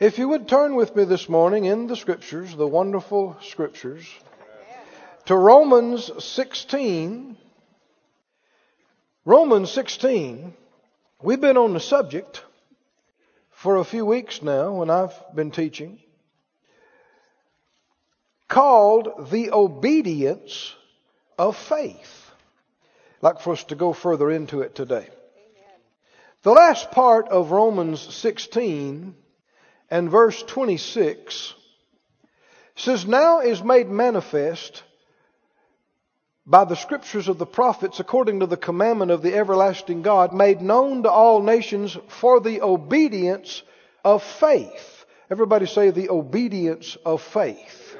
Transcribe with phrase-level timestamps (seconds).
[0.00, 4.04] If you would turn with me this morning in the scriptures, the wonderful scriptures,
[5.26, 7.36] to Romans 16.
[9.24, 10.52] Romans 16.
[11.22, 12.42] We've been on the subject
[13.52, 16.00] for a few weeks now when I've been teaching,
[18.48, 20.74] called the obedience
[21.38, 22.32] of faith.
[23.18, 25.08] I'd like for us to go further into it today.
[26.42, 29.14] The last part of Romans 16
[29.90, 31.54] and verse 26
[32.76, 34.82] says, Now is made manifest
[36.46, 40.60] by the scriptures of the prophets according to the commandment of the everlasting God, made
[40.60, 43.62] known to all nations for the obedience
[44.04, 45.06] of faith.
[45.30, 47.96] Everybody say the obedience of faith.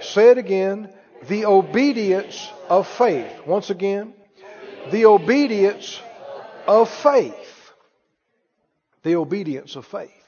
[0.00, 0.92] Say it again.
[1.28, 3.30] The obedience of faith.
[3.46, 4.14] Once again.
[4.90, 6.00] The obedience
[6.66, 7.72] of faith.
[9.02, 10.19] The obedience of faith.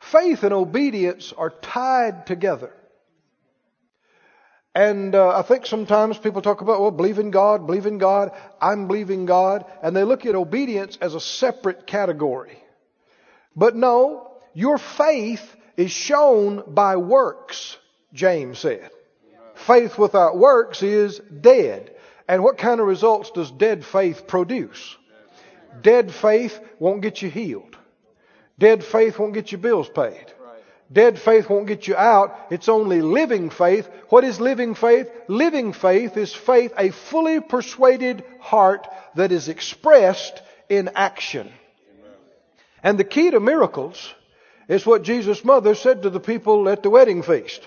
[0.00, 2.72] Faith and obedience are tied together.
[4.74, 8.32] And uh, I think sometimes people talk about, well, believe in God, believe in God,
[8.60, 12.56] I'm believing God, and they look at obedience as a separate category.
[13.56, 17.76] But no, your faith is shown by works,
[18.12, 18.90] James said.
[19.54, 21.94] Faith without works is dead.
[22.28, 24.96] And what kind of results does dead faith produce?
[25.82, 27.69] Dead faith won't get you healed.
[28.60, 30.26] Dead faith won't get your bills paid.
[30.92, 32.36] Dead faith won't get you out.
[32.50, 33.88] It's only living faith.
[34.10, 35.10] What is living faith?
[35.28, 41.50] Living faith is faith, a fully persuaded heart that is expressed in action.
[42.82, 44.14] And the key to miracles
[44.68, 47.66] is what Jesus' mother said to the people at the wedding feast.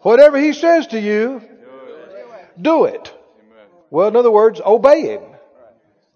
[0.00, 1.42] Whatever he says to you,
[2.60, 3.12] do it.
[3.90, 5.22] Well, in other words, obey him.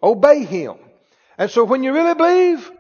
[0.03, 0.77] Obey him.
[1.37, 2.71] And so when you really believe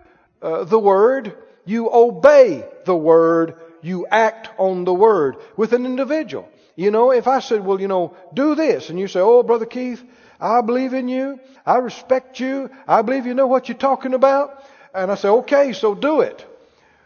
[0.42, 6.48] uh, the word, you obey the word, you act on the word with an individual.
[6.76, 9.66] You know, if I said, well, you know, do this, and you say, oh, Brother
[9.66, 10.02] Keith,
[10.40, 14.64] I believe in you, I respect you, I believe you know what you're talking about,
[14.94, 16.46] and I say, okay, so do it.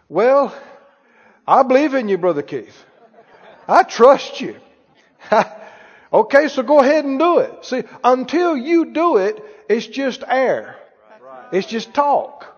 [0.09, 0.55] Well,
[1.47, 2.85] I believe in you, Brother Keith.
[3.67, 4.57] I trust you.
[6.13, 7.65] okay, so go ahead and do it.
[7.65, 10.77] See, until you do it, it's just air.
[11.53, 12.54] It's just talk.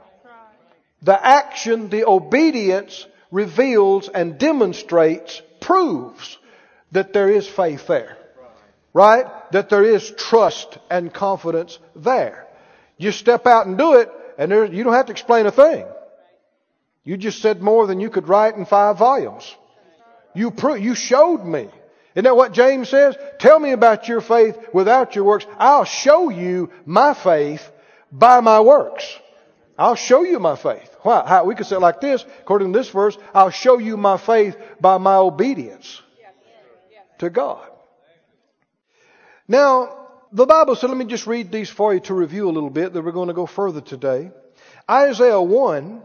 [1.03, 6.39] The action, the obedience reveals and demonstrates, proves
[6.93, 8.17] that there is faith there.
[8.93, 9.27] Right?
[9.53, 12.47] That there is trust and confidence there.
[12.97, 15.85] You step out and do it, and there, you don't have to explain a thing.
[17.05, 19.55] You just said more than you could write in five volumes.
[20.35, 21.69] You pro- you showed me.
[22.15, 23.17] Isn't that what James says?
[23.39, 25.47] Tell me about your faith without your works.
[25.59, 27.63] I'll show you my faith
[28.11, 29.05] by my works.
[29.79, 30.95] I'll show you my faith.
[31.03, 31.25] Why?
[31.27, 34.17] How, we could say it like this, according to this verse, I'll show you my
[34.17, 36.01] faith by my obedience
[37.19, 37.69] to God.
[39.49, 42.71] Now, the Bible said, let me just read these for you to review a little
[42.71, 44.31] bit, that we're going to go further today.
[44.91, 46.03] Isaiah 1,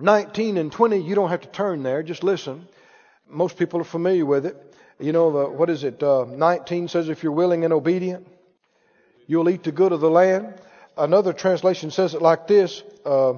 [0.00, 2.66] 19 and 20, you don't have to turn there, just listen.
[3.28, 4.56] Most people are familiar with it.
[4.98, 6.02] You know, the, what is it?
[6.02, 8.26] Uh, 19 says, if you're willing and obedient,
[9.26, 10.54] you'll eat the good of the land.
[10.96, 12.82] Another translation says it like this.
[13.04, 13.34] Uh,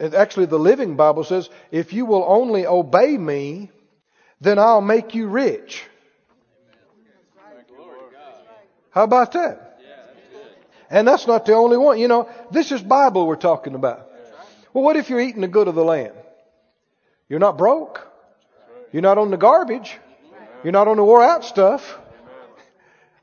[0.00, 3.70] actually, the Living Bible says, if you will only obey me,
[4.40, 5.84] then I'll make you rich.
[8.90, 9.78] How about that?
[10.90, 11.98] And that's not the only one.
[11.98, 14.08] You know, this is Bible we're talking about.
[14.72, 16.14] Well, what if you're eating the good of the land?
[17.28, 18.06] You're not broke.
[18.92, 19.96] You're not on the garbage.
[20.64, 21.98] You're not on the wore out stuff.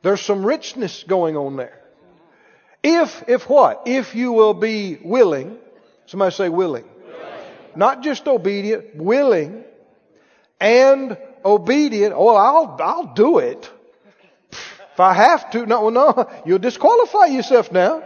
[0.02, 1.82] There's some richness going on there.
[2.84, 3.84] If, if what?
[3.86, 5.58] If you will be willing.
[6.06, 6.86] Somebody say willing.
[6.86, 7.20] willing.
[7.76, 9.64] Not just obedient, willing
[10.60, 12.14] and obedient.
[12.16, 13.70] Oh, I'll, I'll do it.
[14.52, 15.66] If I have to.
[15.66, 18.04] No, no, you'll disqualify yourself now.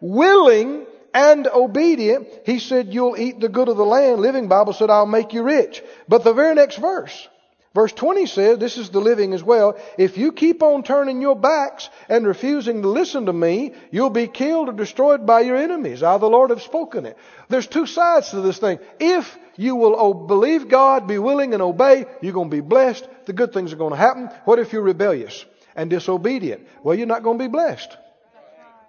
[0.00, 2.28] Willing and obedient.
[2.44, 4.20] He said, you'll eat the good of the land.
[4.20, 5.82] Living Bible said, I'll make you rich.
[6.08, 7.28] But the very next verse,
[7.74, 11.34] Verse 20 says, this is the living as well, if you keep on turning your
[11.34, 16.02] backs and refusing to listen to me, you'll be killed or destroyed by your enemies.
[16.02, 17.16] I, the Lord, have spoken it.
[17.48, 18.78] There's two sides to this thing.
[19.00, 23.08] If you will believe God, be willing and obey, you're going to be blessed.
[23.24, 24.28] The good things are going to happen.
[24.44, 25.42] What if you're rebellious
[25.74, 26.66] and disobedient?
[26.82, 27.96] Well, you're not going to be blessed.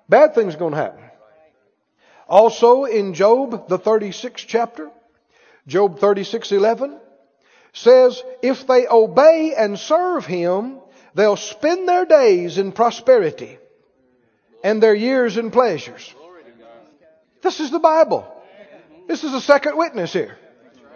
[0.09, 1.03] Bad things are going to happen.
[2.27, 4.89] Also in Job, the 36th chapter,
[5.68, 7.00] Job 36:11,
[7.73, 10.77] says if they obey and serve Him,
[11.15, 13.57] they'll spend their days in prosperity
[14.63, 16.13] and their years in pleasures.
[17.41, 18.25] This is the Bible.
[19.07, 20.37] This is a second witness here.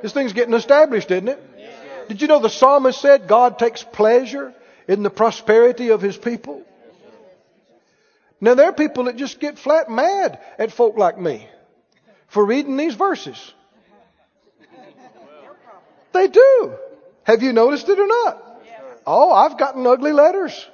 [0.02, 2.08] This thing's getting established, isn't it?
[2.08, 4.54] Did you know the psalmist said God takes pleasure
[4.88, 6.64] in the prosperity of his people?
[8.40, 11.50] Now there are people that just get flat mad at folk like me
[12.28, 13.54] for reading these verses.
[16.18, 16.74] They do.
[17.26, 18.44] Have you noticed it or not?
[19.06, 20.68] Oh, I've gotten ugly letters.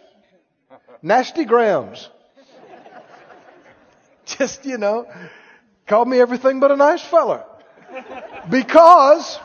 [1.01, 2.07] Nasty grams.
[4.25, 5.05] Just, you know,
[5.85, 7.45] called me everything but a nice fella.
[8.49, 9.37] Because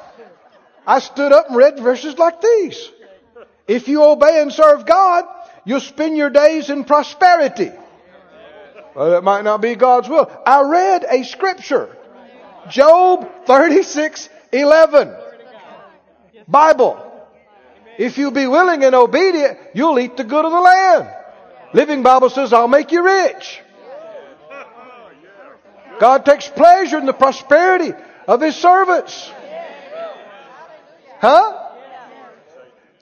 [0.87, 2.91] I stood up and read verses like these.
[3.67, 5.25] If you obey and serve God,
[5.65, 7.73] you'll spend your days in prosperity.
[8.95, 10.31] Well, that might not be God's will.
[10.47, 11.97] I read a scripture.
[12.71, 15.27] Job 36, 11.
[16.49, 17.05] Bible.
[17.99, 21.09] If you be willing and obedient, you'll eat the good of the land.
[21.75, 23.61] Living Bible says, I'll make you rich.
[26.00, 27.93] God takes pleasure in the prosperity
[28.27, 29.31] of His servants.
[31.21, 31.71] Huh?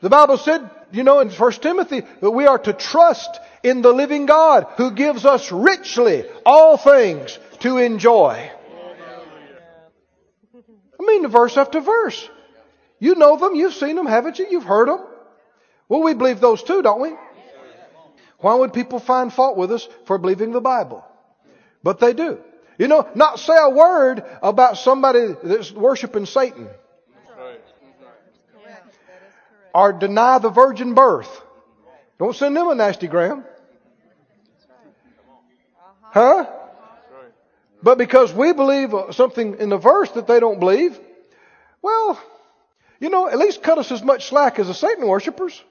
[0.00, 3.92] The Bible said, you know, in 1 Timothy, that we are to trust in the
[3.92, 8.50] living God who gives us richly all things to enjoy.
[10.98, 12.28] I mean, verse after verse.
[12.98, 14.46] You know them, you've seen them, haven't you?
[14.50, 15.04] You've heard them.
[15.88, 17.12] Well, we believe those too, don't we?
[18.38, 21.04] Why would people find fault with us for believing the Bible?
[21.82, 22.38] But they do.
[22.78, 26.68] You know, not say a word about somebody that's worshiping Satan.
[29.74, 31.42] Or deny the virgin birth.
[32.18, 33.44] Don't send them a nasty gram.
[36.02, 36.46] Huh?
[37.82, 40.98] But because we believe something in the verse that they don't believe,
[41.82, 42.18] well,
[43.00, 45.62] you know, at least cut us as much slack as the Satan worshippers.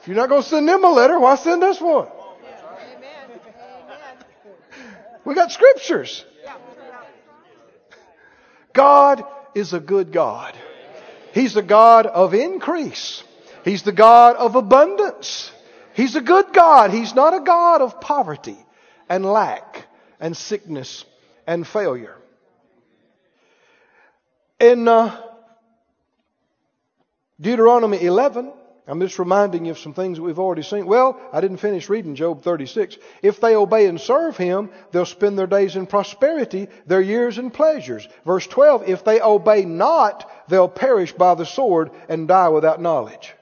[0.00, 2.08] If you're not going to send them a letter, why send us one?
[5.24, 6.24] We got scriptures.
[8.72, 9.24] God
[9.54, 10.56] is a good God.
[11.32, 13.22] He's the God of increase.
[13.64, 15.52] He's the God of abundance.
[15.94, 16.90] He's a good God.
[16.90, 18.56] He's not a God of poverty
[19.08, 19.86] and lack
[20.22, 21.04] and sickness
[21.46, 22.16] and failure.
[24.60, 25.20] In uh,
[27.40, 28.52] Deuteronomy 11,
[28.86, 30.86] I'm just reminding you of some things that we've already seen.
[30.86, 32.98] Well, I didn't finish reading Job 36.
[33.22, 37.50] If they obey and serve him, they'll spend their days in prosperity, their years in
[37.50, 38.08] pleasures.
[38.24, 43.34] Verse 12, if they obey not, they'll perish by the sword and die without knowledge.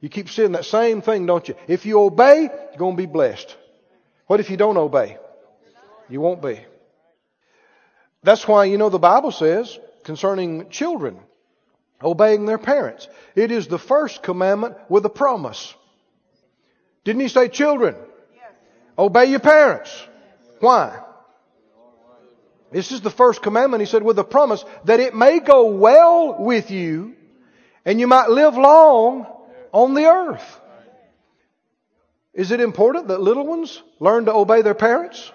[0.00, 1.54] You keep seeing that same thing, don't you?
[1.68, 3.56] If you obey, you're going to be blessed.
[4.26, 5.18] What if you don't obey?
[6.08, 6.60] You won't be.
[8.22, 11.18] That's why, you know, the Bible says concerning children,
[12.02, 13.08] obeying their parents.
[13.34, 15.74] It is the first commandment with a promise.
[17.04, 17.96] Didn't he say children?
[18.98, 19.90] Obey your parents.
[20.60, 21.00] Why?
[22.70, 26.36] This is the first commandment, he said, with a promise that it may go well
[26.38, 27.14] with you
[27.84, 29.26] and you might live long
[29.72, 30.60] on the earth.
[32.32, 35.30] Is it important that little ones learn to obey their parents?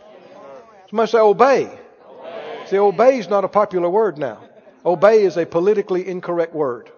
[0.89, 1.65] Somebody say obey.
[1.65, 2.63] obey.
[2.67, 4.41] See, obey is not a popular word now.
[4.85, 6.89] Obey is a politically incorrect word.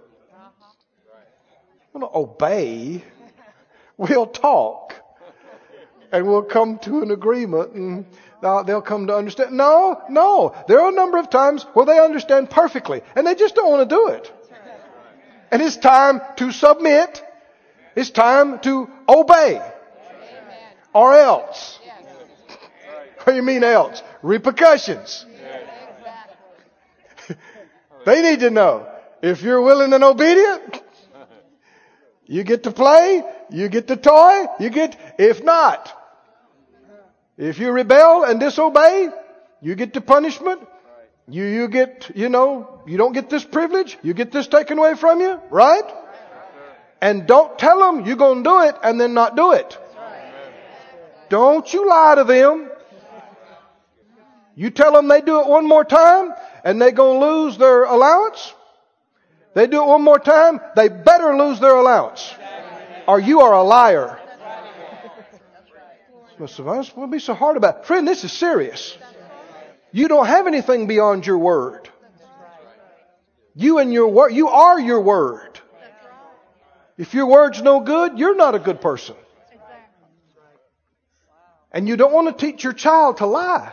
[1.93, 3.03] We don't obey.
[3.97, 4.95] We'll talk.
[6.11, 8.05] And we'll come to an agreement and
[8.41, 9.57] they'll come to understand.
[9.57, 10.55] No, no.
[10.67, 13.89] There are a number of times where they understand perfectly and they just don't want
[13.89, 14.31] to do it.
[15.51, 17.23] And it's time to submit.
[17.95, 19.61] It's time to obey.
[20.93, 21.78] Or else.
[23.23, 24.01] What do you mean else?
[24.21, 25.25] Repercussions.
[28.05, 28.87] they need to know.
[29.21, 30.81] If you're willing and obedient,
[32.25, 35.93] you get to play, you get to toy, you get, if not,
[37.37, 39.09] if you rebel and disobey,
[39.61, 40.61] you get the punishment.
[41.27, 43.97] You, you get, you know, you don't get this privilege.
[44.01, 45.83] You get this taken away from you, right?
[47.01, 49.77] And don't tell them you're going to do it and then not do it.
[51.29, 52.68] Don't you lie to them.
[54.59, 56.33] You tell them they do it one more time
[56.65, 58.53] and they're going to lose their allowance.
[59.53, 62.29] They do it one more time, they better lose their allowance.
[63.07, 64.19] Or you are a liar.
[66.37, 67.85] What would be so hard about it?
[67.85, 68.97] Friend, this is serious.
[69.93, 71.87] You don't have anything beyond your word.
[73.55, 75.57] You and your word, you are your word.
[76.97, 79.15] If your word's no good, you're not a good person.
[81.71, 83.71] And you don't want to teach your child to lie.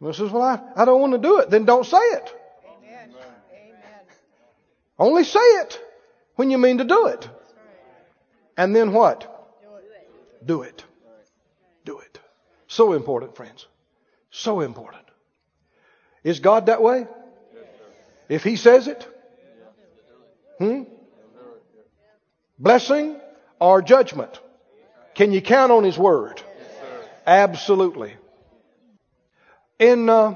[0.00, 1.50] Well, says, well, I, I don't want to do it.
[1.50, 2.34] Then don't say it.
[2.78, 3.14] Amen.
[4.98, 5.78] Only say it
[6.36, 7.28] when you mean to do it.
[8.56, 9.30] And then what?
[10.44, 10.84] do it.
[11.84, 12.18] Do it.
[12.66, 13.66] So important, friends.
[14.30, 15.04] So important.
[16.24, 17.06] Is God that way?
[18.28, 19.06] If He says it?
[20.58, 20.82] Hmm?
[22.58, 23.18] Blessing
[23.58, 24.38] or judgment?
[25.14, 26.42] Can you count on His Word?
[27.26, 28.14] Absolutely.
[29.80, 30.34] In uh,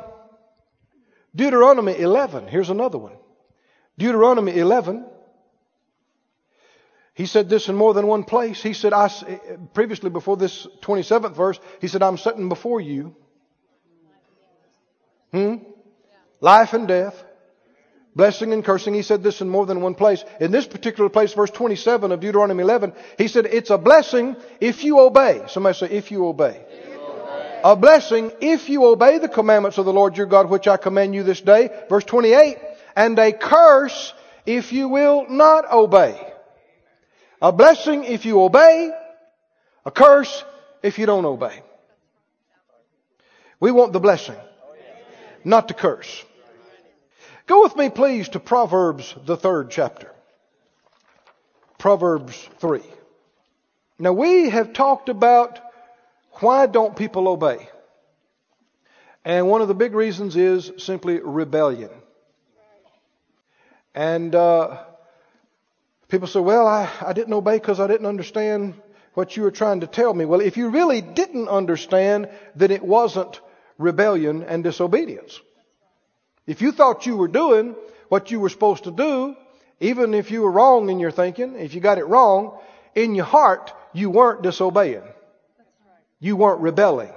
[1.37, 3.13] Deuteronomy 11, here's another one.
[3.99, 5.05] Deuteronomy 11,
[7.13, 8.63] he said this in more than one place.
[8.63, 9.09] He said, I,
[9.75, 13.15] previously before this 27th verse, he said, I'm sitting before you
[15.31, 15.57] hmm,
[16.41, 17.23] life and death,
[18.17, 18.95] blessing and cursing.
[18.95, 20.25] He said this in more than one place.
[20.41, 24.85] In this particular place, verse 27 of Deuteronomy 11, he said, It's a blessing if
[24.85, 25.43] you obey.
[25.49, 26.65] Somebody say, If you obey.
[27.65, 31.15] A blessing if you obey the commandments of the Lord your God, which I command
[31.15, 31.71] you this day.
[31.89, 32.59] Verse 28,
[32.95, 34.13] and a curse
[34.45, 36.21] if you will not obey.
[37.41, 38.93] A blessing if you obey,
[39.87, 40.45] a curse
[40.83, 41.63] if you don't obey.
[43.61, 44.37] We want the blessing,
[45.43, 46.23] not the curse.
[47.47, 50.11] Go with me, please, to Proverbs, the third chapter.
[51.79, 52.83] Proverbs 3.
[53.99, 55.61] Now, we have talked about
[56.41, 57.69] why don't people obey?
[59.25, 61.91] And one of the big reasons is simply rebellion.
[63.95, 64.83] And uh,
[66.09, 68.75] people say, well, I, I didn't obey because I didn't understand
[69.15, 70.25] what you were trying to tell me.
[70.25, 73.41] Well, if you really didn't understand, then it wasn't
[73.79, 75.41] rebellion and disobedience.
[76.47, 77.77] If you thought you were doing
[78.09, 79.37] what you were supposed to do,
[79.81, 82.59] even if you were wrong in your thinking, if you got it wrong,
[82.95, 85.03] in your heart, you weren't disobeying.
[86.25, 87.13] You weren't rebelling.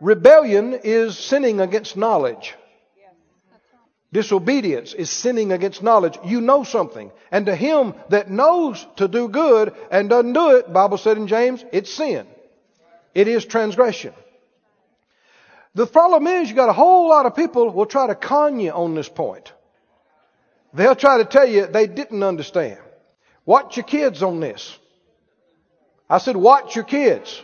[0.00, 2.54] Rebellion is sinning against knowledge.
[4.12, 6.16] Disobedience is sinning against knowledge.
[6.24, 7.10] You know something.
[7.32, 11.26] And to him that knows to do good and doesn't do it, Bible said in
[11.26, 12.24] James, it's sin.
[13.16, 14.14] It is transgression.
[15.74, 18.70] The problem is you got a whole lot of people will try to con you
[18.70, 19.52] on this point.
[20.72, 22.78] They'll try to tell you they didn't understand.
[23.44, 24.78] Watch your kids on this.
[26.12, 27.42] I said, watch your kids.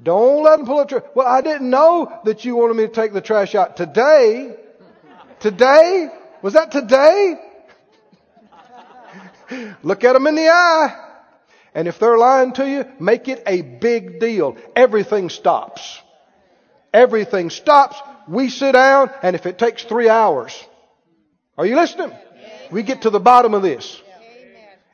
[0.00, 1.02] Don't let them pull up trash.
[1.16, 4.54] Well, I didn't know that you wanted me to take the trash out today.
[5.40, 6.08] Today?
[6.40, 7.34] Was that today?
[9.82, 10.94] Look at them in the eye.
[11.74, 14.56] And if they're lying to you, make it a big deal.
[14.76, 16.00] Everything stops.
[16.94, 18.00] Everything stops.
[18.28, 20.56] We sit down, and if it takes three hours,
[21.58, 22.12] are you listening?
[22.70, 24.00] We get to the bottom of this.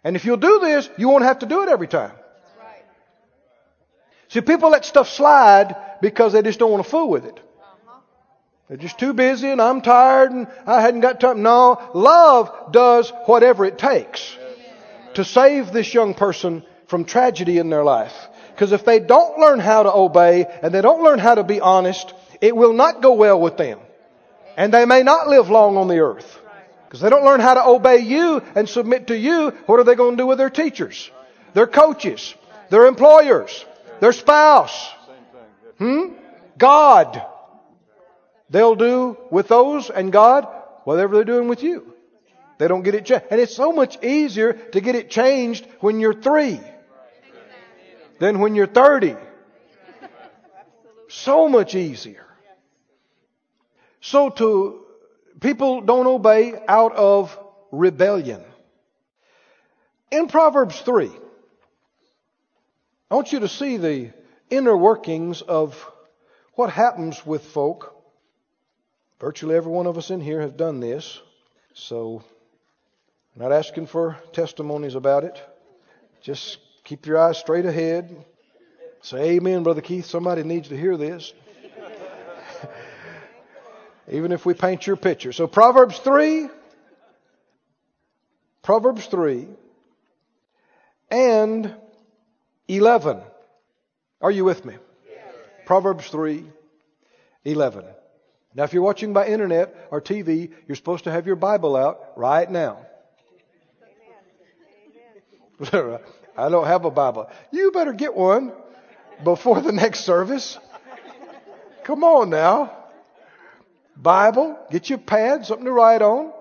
[0.02, 2.12] And if you'll do this, you won't have to do it every time.
[4.32, 7.38] See, people let stuff slide because they just don't want to fool with it.
[8.66, 11.42] They're just too busy and I'm tired and I hadn't got time.
[11.42, 14.34] No, love does whatever it takes
[15.16, 18.14] to save this young person from tragedy in their life.
[18.54, 21.60] Because if they don't learn how to obey and they don't learn how to be
[21.60, 23.80] honest, it will not go well with them.
[24.56, 26.38] And they may not live long on the earth.
[26.86, 29.94] Because they don't learn how to obey you and submit to you, what are they
[29.94, 31.10] going to do with their teachers?
[31.52, 32.34] Their coaches?
[32.70, 33.66] Their employers?
[34.02, 34.90] Their spouse?
[35.78, 36.14] Hmm?
[36.58, 37.24] God.
[38.50, 40.48] They'll do with those and God
[40.82, 41.94] whatever they're doing with you.
[42.58, 43.26] They don't get it changed.
[43.30, 46.58] And it's so much easier to get it changed when you're three
[48.18, 49.14] than when you're 30.
[51.08, 52.26] So much easier.
[54.00, 54.84] So to
[55.38, 57.38] people don't obey out of
[57.70, 58.42] rebellion.
[60.10, 61.21] In Proverbs 3,
[63.12, 64.10] I want you to see the
[64.48, 65.76] inner workings of
[66.54, 67.92] what happens with folk
[69.22, 71.20] Virtually every one of us in here have done this.
[71.74, 72.24] So,
[73.36, 75.40] I'm not asking for testimonies about it.
[76.22, 78.24] Just keep your eyes straight ahead.
[79.02, 80.06] Say amen, Brother Keith.
[80.06, 81.32] Somebody needs to hear this.
[84.10, 85.32] Even if we paint your picture.
[85.32, 86.48] So, Proverbs 3.
[88.64, 89.46] Proverbs 3
[91.12, 91.76] and
[92.68, 93.20] 11.
[94.20, 94.74] Are you with me?
[95.66, 96.44] Proverbs 3,
[97.44, 97.84] 11.
[98.54, 102.12] Now, if you're watching by internet or TV, you're supposed to have your Bible out
[102.16, 102.86] right now.
[106.36, 107.30] I don't have a Bible.
[107.50, 108.52] You better get one
[109.22, 110.58] before the next service.
[111.84, 112.76] Come on now.
[113.96, 116.32] Bible, get your pad, something to write on.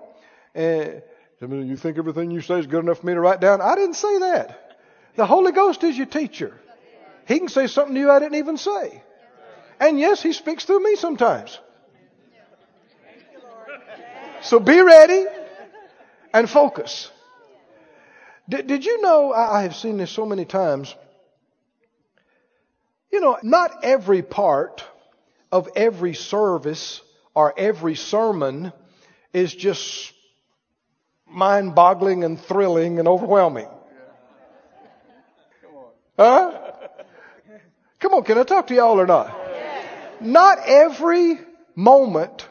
[0.54, 1.02] And
[1.40, 3.60] you think everything you say is good enough for me to write down?
[3.60, 4.61] I didn't say that.
[5.16, 6.58] The Holy Ghost is your teacher.
[7.26, 9.02] He can say something to you I didn't even say.
[9.80, 11.58] And yes, He speaks through me sometimes.
[14.42, 15.24] So be ready
[16.34, 17.10] and focus.
[18.48, 20.94] Did, did you know, I, I have seen this so many times,
[23.12, 24.82] You know, not every part
[25.52, 27.02] of every service
[27.34, 28.72] or every sermon
[29.34, 30.12] is just
[31.26, 33.68] mind boggling and thrilling and overwhelming.
[36.18, 36.72] Huh?
[37.98, 39.34] Come on, can I talk to y'all or not?
[40.20, 41.40] Not every
[41.74, 42.48] moment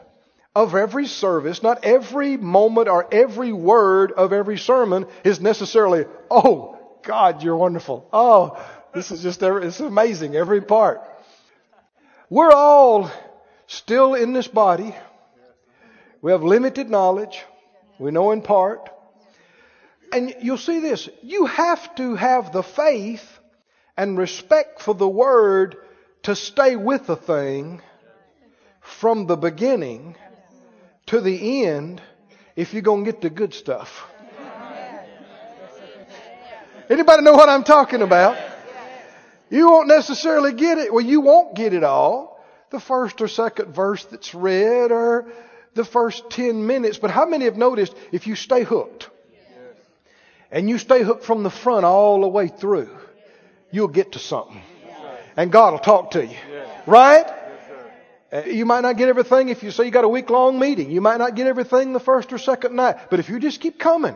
[0.54, 6.78] of every service, not every moment or every word of every sermon is necessarily, oh,
[7.02, 8.08] God, you're wonderful.
[8.12, 8.62] Oh,
[8.94, 11.00] this is just, it's amazing, every part.
[12.28, 13.10] We're all
[13.66, 14.94] still in this body.
[16.20, 17.42] We have limited knowledge.
[17.98, 18.88] We know in part.
[20.12, 21.08] And you'll see this.
[21.22, 23.38] You have to have the faith
[23.96, 25.76] and respect for the word
[26.22, 27.82] to stay with the thing
[28.80, 30.16] from the beginning
[31.06, 32.00] to the end
[32.56, 34.06] if you're going to get the good stuff.
[36.90, 38.36] Anybody know what I'm talking about?
[39.50, 40.92] You won't necessarily get it.
[40.92, 42.44] Well, you won't get it all.
[42.70, 45.30] The first or second verse that's read or
[45.74, 46.98] the first 10 minutes.
[46.98, 49.10] But how many have noticed if you stay hooked
[50.50, 52.90] and you stay hooked from the front all the way through,
[53.72, 54.62] you'll get to something.
[55.36, 56.36] And God will talk to you.
[56.86, 57.26] Right?
[58.32, 60.90] Uh, you might not get everything if you say you got a week long meeting.
[60.90, 63.10] You might not get everything the first or second night.
[63.10, 64.14] But if you just keep coming,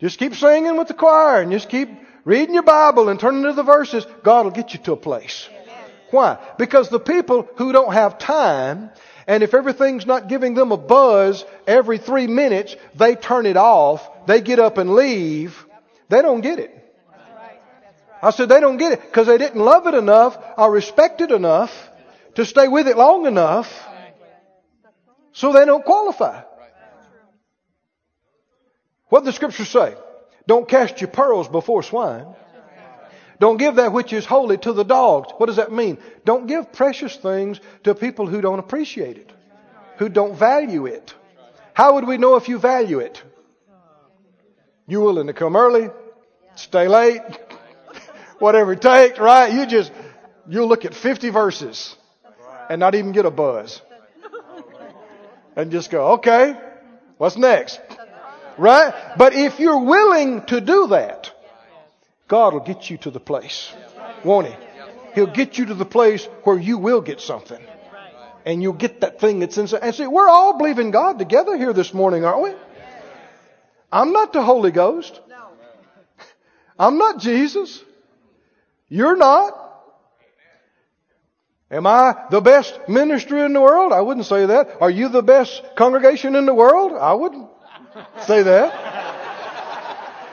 [0.00, 1.90] just keep singing with the choir and just keep
[2.24, 5.48] reading your Bible and turning to the verses, God will get you to a place.
[6.10, 6.38] Why?
[6.58, 8.90] Because the people who don't have time,
[9.26, 14.26] and if everything's not giving them a buzz every three minutes, they turn it off,
[14.26, 15.66] they get up and leave,
[16.08, 16.81] they don't get it.
[18.22, 21.32] I said they don't get it because they didn't love it enough or respect it
[21.32, 21.90] enough
[22.36, 23.68] to stay with it long enough
[25.32, 26.42] so they don't qualify.
[29.08, 29.96] What did the scripture say?
[30.46, 32.26] Don't cast your pearls before swine.
[33.40, 35.32] Don't give that which is holy to the dogs.
[35.36, 35.98] What does that mean?
[36.24, 39.32] Don't give precious things to people who don't appreciate it,
[39.98, 41.12] who don't value it.
[41.74, 43.20] How would we know if you value it?
[44.86, 45.90] You willing to come early,
[46.54, 47.20] stay late,
[48.42, 49.52] whatever it takes, right?
[49.52, 49.92] You just,
[50.48, 51.96] you'll look at 50 verses
[52.68, 53.80] and not even get a buzz.
[55.54, 56.58] And just go, okay,
[57.18, 57.80] what's next?
[58.58, 58.92] Right?
[59.16, 61.30] But if you're willing to do that,
[62.26, 63.72] God will get you to the place.
[64.24, 64.54] Won't He?
[65.14, 67.62] He'll get you to the place where you will get something.
[68.44, 69.82] And you'll get that thing that's inside.
[69.82, 72.52] And see, we're all believing God together here this morning, aren't we?
[73.92, 75.20] I'm not the Holy Ghost.
[76.78, 77.84] I'm not Jesus.
[78.92, 79.56] You're not.
[81.70, 83.90] Am I the best ministry in the world?
[83.90, 84.82] I wouldn't say that.
[84.82, 86.92] Are you the best congregation in the world?
[86.92, 87.48] I wouldn't
[88.26, 88.68] say that.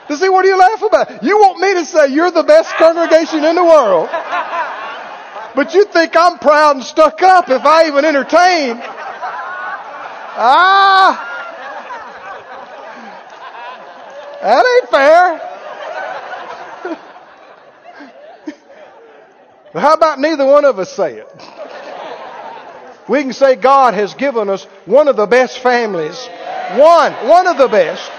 [0.08, 1.24] To see, what do you laugh about?
[1.24, 4.10] You want me to say you're the best congregation in the world,
[5.54, 8.76] but you think I'm proud and stuck up if I even entertain.
[10.36, 11.26] Ah!
[14.42, 15.49] That ain't fair.
[19.72, 21.28] But how about neither one of us say it?
[23.08, 26.26] We can say God has given us one of the best families.
[26.76, 27.12] One.
[27.28, 28.10] One of the best.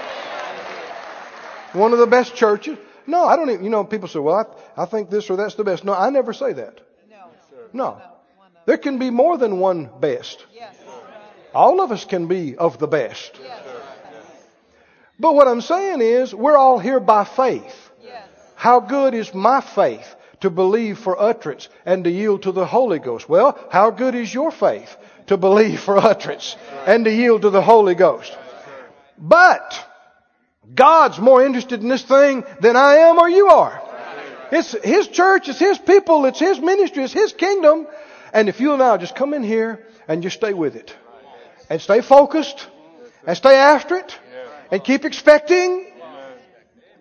[1.72, 2.78] One of the best churches.
[3.06, 5.54] No, I don't even, you know, people say, well, I, I think this or that's
[5.54, 5.84] the best.
[5.84, 6.80] No, I never say that.
[7.72, 8.00] No.
[8.66, 10.44] There can be more than one best.
[11.54, 13.40] All of us can be of the best.
[15.18, 17.90] But what I'm saying is, we're all here by faith.
[18.54, 20.14] How good is my faith?
[20.42, 23.28] To believe for utterance and to yield to the Holy Ghost.
[23.28, 24.96] Well, how good is your faith
[25.28, 28.36] to believe for utterance and to yield to the Holy Ghost?
[29.16, 29.88] But
[30.74, 33.80] God's more interested in this thing than I am or you are.
[34.50, 37.86] It's His church, it's His people, it's His ministry, it's His kingdom.
[38.32, 40.94] And if you'll now just come in here and just stay with it
[41.70, 42.66] and stay focused
[43.26, 44.18] and stay after it
[44.72, 45.86] and keep expecting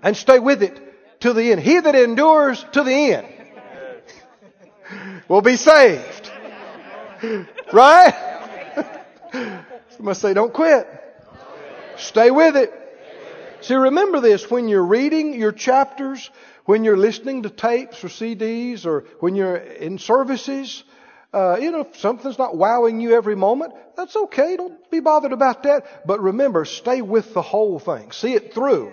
[0.03, 0.79] and stay with it
[1.21, 1.61] to the end.
[1.61, 3.27] He that endures to the end
[5.31, 6.29] will be saved.
[7.71, 8.13] Right?
[9.95, 10.87] Somebody say, don't quit.
[11.95, 12.73] Stay with it.
[13.61, 16.29] See, remember this when you're reading your chapters,
[16.65, 20.83] when you're listening to tapes or CDs, or when you're in services.
[21.31, 24.57] Uh, you know, if something's not wowing you every moment, that's okay.
[24.57, 26.05] Don't be bothered about that.
[26.05, 28.11] But remember, stay with the whole thing.
[28.11, 28.91] See it through.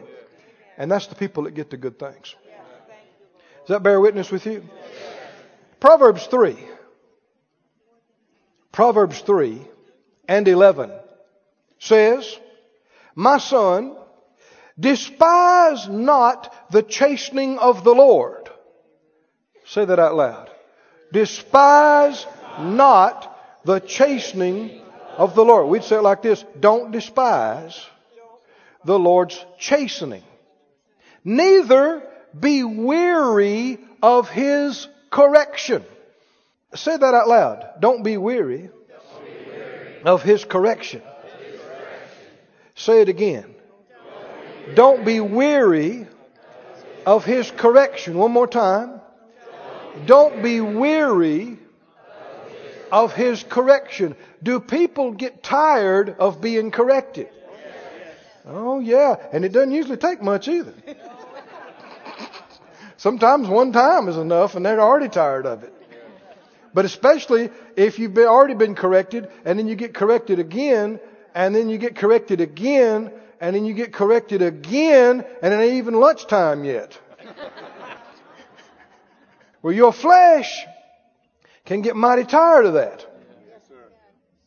[0.76, 2.36] And that's the people that get the good things.
[3.66, 4.62] Does that bear witness with you?
[5.80, 6.56] Proverbs 3.
[8.72, 9.60] Proverbs 3
[10.28, 10.92] and 11
[11.78, 12.38] says,
[13.14, 13.96] My son,
[14.78, 18.48] despise not the chastening of the Lord.
[19.66, 20.50] Say that out loud.
[21.12, 22.26] Despise
[22.60, 24.80] not the chastening
[25.16, 25.68] of the Lord.
[25.68, 27.84] We'd say it like this Don't despise
[28.84, 30.22] the Lord's chastening.
[31.24, 32.02] Neither
[32.38, 35.84] be weary of his correction.
[36.74, 37.68] Say that out loud.
[37.80, 38.70] Don't be weary,
[40.04, 41.02] of his correction.
[42.74, 43.54] Say it again.
[44.74, 46.06] Don't be weary
[47.06, 48.18] of his correction.
[48.18, 49.00] One more time.
[50.06, 51.58] Don't be weary
[52.92, 54.14] of his correction.
[54.42, 57.28] Do people get tired of being corrected?
[58.46, 59.16] Oh, yeah.
[59.32, 60.74] And it doesn't usually take much either.
[62.98, 65.72] Sometimes one time is enough and they're already tired of it.
[66.74, 70.98] But especially if you've already been corrected and then you get corrected again
[71.32, 75.74] and then you get corrected again and then you get corrected again and it ain't
[75.74, 76.98] even lunchtime yet.
[79.62, 80.66] well, your flesh
[81.64, 83.06] can get mighty tired of that.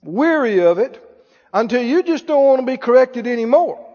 [0.04, 1.02] Weary of it
[1.54, 3.91] until you just don't want to be corrected anymore.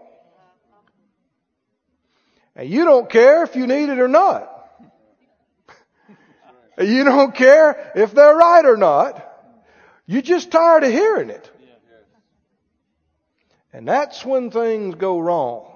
[2.57, 4.51] And you don't care if you need it or not.
[6.79, 9.23] You don't care if they're right or not.
[10.07, 11.51] You're just tired of hearing it.
[13.71, 15.71] And that's when things go wrong.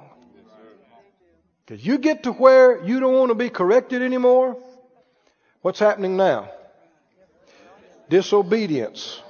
[1.65, 4.57] Because you get to where you don't want to be corrected anymore.
[5.61, 6.49] What's happening now?
[8.09, 9.21] Disobedience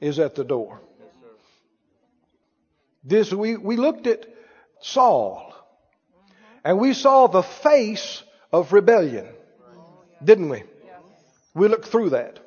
[0.00, 0.80] is at the door.
[3.04, 4.26] This we, we looked at
[4.80, 5.53] Saul
[6.64, 8.22] and we saw the face
[8.52, 9.28] of rebellion,
[10.22, 10.62] didn't we?
[11.54, 12.38] We looked through that.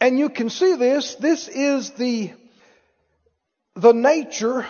[0.00, 1.16] And you can see this.
[1.16, 2.32] This is the,
[3.74, 4.66] the nature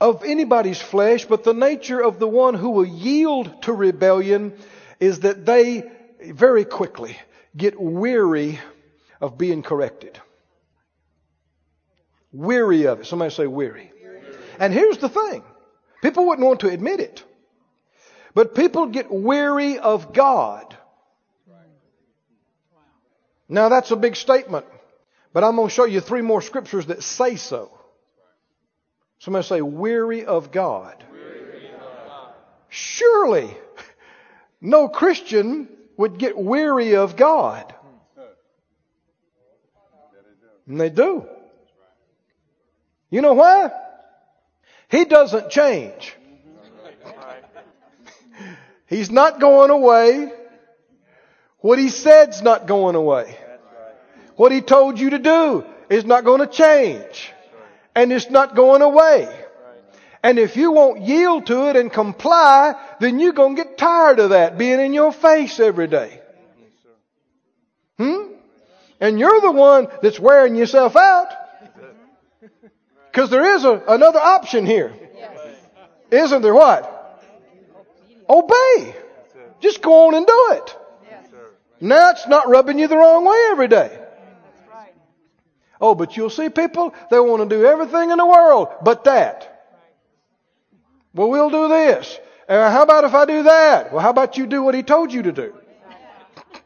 [0.00, 4.52] of anybody's flesh, but the nature of the one who will yield to rebellion
[5.00, 5.90] is that they
[6.22, 7.16] very quickly
[7.56, 8.60] get weary
[9.20, 10.20] of being corrected.
[12.30, 13.06] Weary of it.
[13.06, 13.90] Somebody say weary.
[14.60, 15.42] And here's the thing.
[16.02, 17.24] People wouldn't want to admit it.
[18.34, 20.76] But people get weary of God.
[23.48, 24.66] Now that's a big statement,
[25.32, 27.70] but I'm going to show you three more scriptures that say so.
[29.20, 31.02] Somebody say, weary of God.
[31.10, 32.34] Weary of God.
[32.68, 33.56] Surely,
[34.60, 37.74] no Christian would get weary of God.
[40.68, 41.26] And they do.
[43.10, 43.70] You know why?
[44.90, 46.14] He doesn't change.
[48.88, 50.32] He's not going away.
[51.58, 53.36] What he said's not going away.
[54.36, 57.32] What he told you to do is not going to change.
[57.94, 59.28] And it's not going away.
[60.22, 64.18] And if you won't yield to it and comply, then you're going to get tired
[64.18, 66.20] of that being in your face every day.
[67.98, 68.32] Hmm?
[69.00, 71.28] And you're the one that's wearing yourself out.
[73.10, 74.94] Because there is a, another option here.
[76.10, 76.97] Isn't there what?
[78.28, 78.94] Obey.
[79.60, 80.76] Just go on and do it.
[81.80, 83.98] Now it's not rubbing you the wrong way every day.
[85.80, 89.54] Oh, but you'll see people, they want to do everything in the world but that.
[91.14, 92.18] Well, we'll do this.
[92.48, 93.92] Uh, how about if I do that?
[93.92, 95.54] Well, how about you do what he told you to do?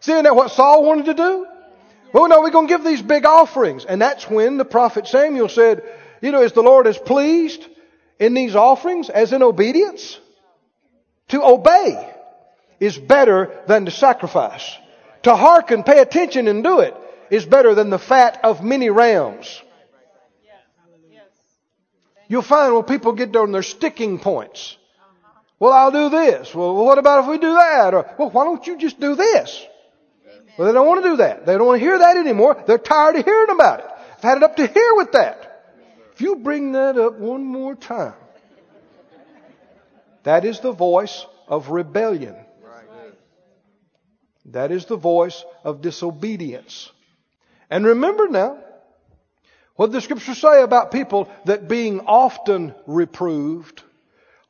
[0.00, 1.46] See, isn't that what Saul wanted to do?
[2.12, 3.84] Well, no, we're going to give these big offerings.
[3.84, 5.82] And that's when the prophet Samuel said,
[6.20, 7.66] you know, is the Lord is pleased
[8.20, 10.20] in these offerings as in obedience?
[11.28, 12.14] To obey
[12.78, 14.76] is better than to sacrifice.
[15.22, 16.94] To hearken, pay attention and do it
[17.30, 19.62] is better than the fat of many rams.
[22.28, 24.76] You'll find when people get on their sticking points.
[25.58, 26.54] Well, I'll do this.
[26.54, 27.92] Well, what about if we do that?
[27.92, 29.66] Or, well, why don't you just do this?
[30.56, 31.44] Well, they don't want to do that.
[31.44, 32.62] They don't want to hear that anymore.
[32.66, 33.86] They're tired of hearing about it.
[34.16, 35.49] I've had it up to here with that.
[36.20, 38.12] If you bring that up one more time,
[40.24, 42.36] that is the voice of rebellion.
[44.44, 46.92] That is the voice of disobedience.
[47.70, 48.58] And remember now,
[49.76, 53.82] what the scriptures say about people that being often reproved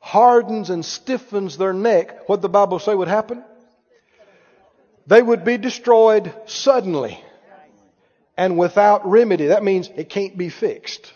[0.01, 3.45] hardens and stiffens their neck, what the Bible say would happen?
[5.07, 7.17] They would be destroyed suddenly
[8.35, 9.47] and without remedy.
[9.47, 11.13] That means it can't be fixed.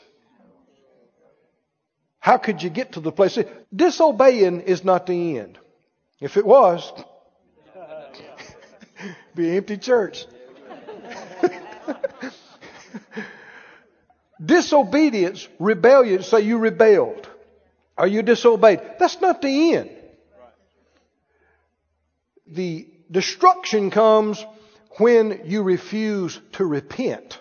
[2.26, 3.38] How could you get to the place?
[3.72, 5.60] Disobeying is not the end.
[6.20, 6.92] If it was,
[9.36, 10.26] be empty church.
[14.44, 17.30] Disobedience, rebellion, say you rebelled.
[17.96, 18.82] Are you disobeyed?
[18.98, 19.92] That's not the end.
[22.48, 24.44] The destruction comes
[24.98, 27.40] when you refuse to repent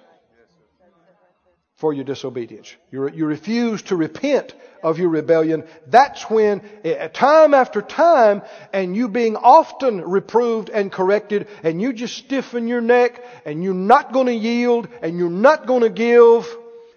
[1.76, 2.74] for your disobedience.
[2.90, 5.64] You, you refuse to repent of your rebellion.
[5.88, 11.92] That's when, eh, time after time, and you being often reproved and corrected, and you
[11.92, 15.90] just stiffen your neck, and you're not going to yield, and you're not going to
[15.90, 16.46] give.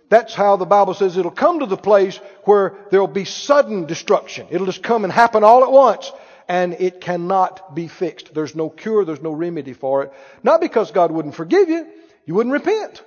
[0.10, 4.48] That's how the Bible says it'll come to the place where there'll be sudden destruction.
[4.52, 6.12] It'll just come and happen all at once
[6.48, 8.34] and it cannot be fixed.
[8.34, 10.14] There's no cure, there's no remedy for it.
[10.44, 11.88] Not because God wouldn't forgive you,
[12.26, 13.04] you wouldn't repent.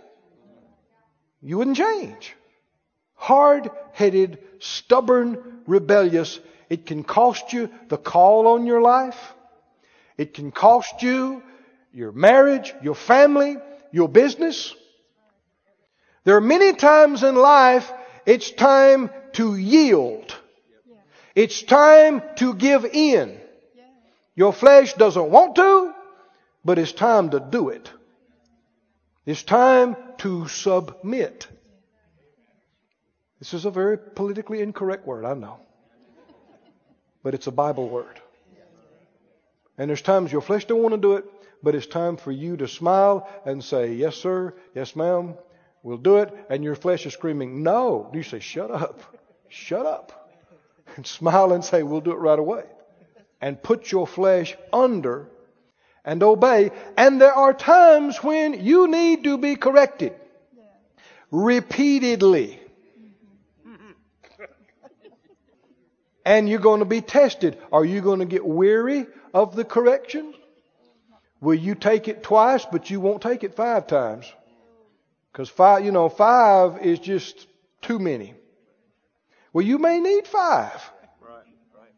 [1.42, 2.36] You wouldn't change.
[3.14, 6.40] Hard headed, stubborn, rebellious.
[6.68, 9.34] It can cost you the call on your life.
[10.16, 11.42] It can cost you
[11.92, 13.56] your marriage, your family,
[13.90, 14.74] your business.
[16.24, 17.90] There are many times in life
[18.26, 20.36] it's time to yield.
[21.34, 23.40] It's time to give in.
[24.34, 25.92] Your flesh doesn't want to,
[26.64, 27.90] but it's time to do it.
[29.26, 31.48] It's time to submit.
[33.38, 35.60] This is a very politically incorrect word, I know.
[37.22, 38.20] But it's a Bible word.
[39.78, 41.24] And there's times your flesh don't want to do it,
[41.62, 45.36] but it's time for you to smile and say, yes sir, yes ma'am,
[45.82, 46.34] we'll do it.
[46.50, 48.10] And your flesh is screaming, no.
[48.12, 49.00] You say, shut up,
[49.48, 50.36] shut up.
[50.96, 52.64] And smile and say, we'll do it right away.
[53.40, 55.30] And put your flesh under
[56.04, 56.70] and obey.
[56.96, 60.14] And there are times when you need to be corrected.
[61.30, 62.60] Repeatedly.
[63.66, 64.44] Mm-hmm.
[66.24, 67.58] And you're going to be tested.
[67.72, 70.34] Are you going to get weary of the correction?
[71.40, 74.30] Will you take it twice, but you won't take it five times?
[75.32, 77.46] Because five, you know, five is just
[77.80, 78.34] too many.
[79.52, 80.90] Well, you may need five.
[81.20, 81.44] Right,
[81.76, 81.92] right.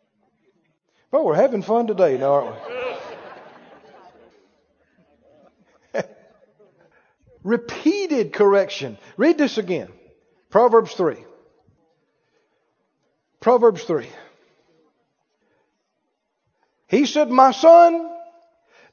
[1.10, 2.72] But we're having fun today now, aren't we?
[7.44, 8.98] Repeated correction.
[9.16, 9.88] Read this again.
[10.50, 11.16] Proverbs 3.
[13.40, 14.06] Proverbs 3.
[16.86, 18.08] He said, My son,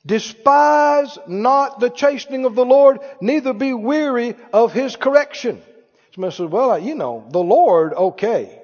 [0.05, 5.61] despise not the chastening of the Lord, neither be weary of his correction.
[6.15, 8.59] Somebody says, Well, you know, the Lord, okay.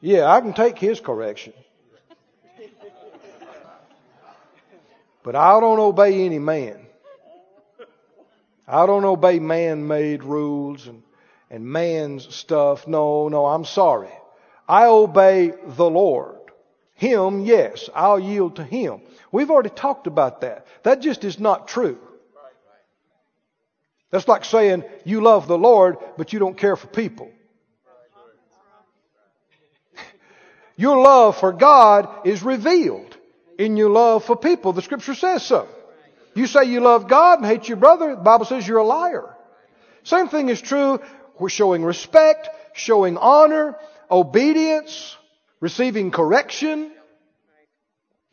[0.00, 1.52] Yeah, I can take his correction.
[5.22, 6.86] But I don't obey any man.
[8.72, 11.02] I don't obey man made rules and,
[11.50, 12.88] and man's stuff.
[12.88, 14.08] No, no, I'm sorry.
[14.66, 16.38] I obey the Lord.
[16.94, 19.02] Him, yes, I'll yield to Him.
[19.30, 20.66] We've already talked about that.
[20.84, 21.98] That just is not true.
[24.10, 27.30] That's like saying you love the Lord, but you don't care for people.
[30.76, 33.18] Your love for God is revealed
[33.58, 34.72] in your love for people.
[34.72, 35.68] The scripture says so.
[36.34, 39.36] You say you love God and hate your brother, the Bible says you're a liar.
[40.04, 41.00] Same thing is true.
[41.38, 43.76] We're showing respect, showing honor,
[44.10, 45.16] obedience,
[45.60, 46.92] receiving correction.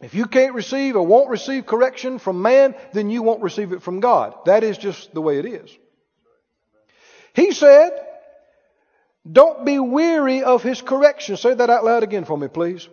[0.01, 3.81] If you can't receive or won't receive correction from man, then you won't receive it
[3.81, 4.33] from God.
[4.45, 5.77] That is just the way it is.
[7.33, 7.91] He said,
[9.29, 11.35] don't be weary of his correction.
[11.37, 12.87] Say that out loud again for me, please.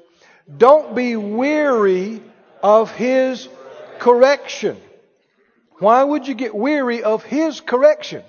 [0.54, 2.20] Don't be weary
[2.62, 3.48] of his
[3.98, 4.76] correction.
[5.78, 8.22] Why would you get weary of his correction?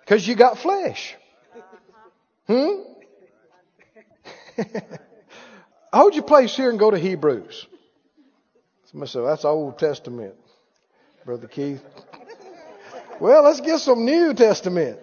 [0.00, 1.14] Because you got flesh.
[2.46, 2.80] Hmm?
[5.92, 7.66] Hold your place here and go to Hebrews.
[9.04, 10.34] Said, that's Old Testament,
[11.26, 11.82] Brother Keith.
[13.20, 14.98] Well, let's get some New Testament.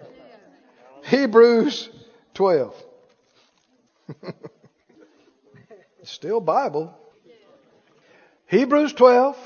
[1.04, 1.88] Hebrews
[2.34, 2.74] 12.
[6.02, 6.92] Still Bible.
[8.46, 9.36] Hebrews 12,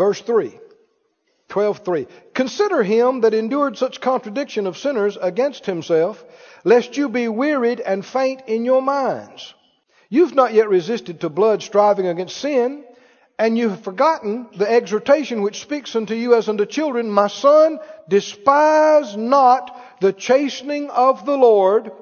[0.00, 0.58] verse 3.
[1.50, 6.24] 12:3 Consider him that endured such contradiction of sinners against himself
[6.64, 9.52] lest you be wearied and faint in your minds.
[10.08, 12.84] You've not yet resisted to blood striving against sin,
[13.38, 17.78] and you have forgotten the exhortation which speaks unto you as unto children, My son,
[18.08, 21.92] despise not the chastening of the Lord,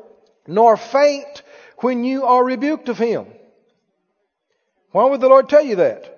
[0.47, 1.43] nor faint
[1.79, 3.27] when you are rebuked of him.
[4.93, 6.18] Why would the Lord tell you that?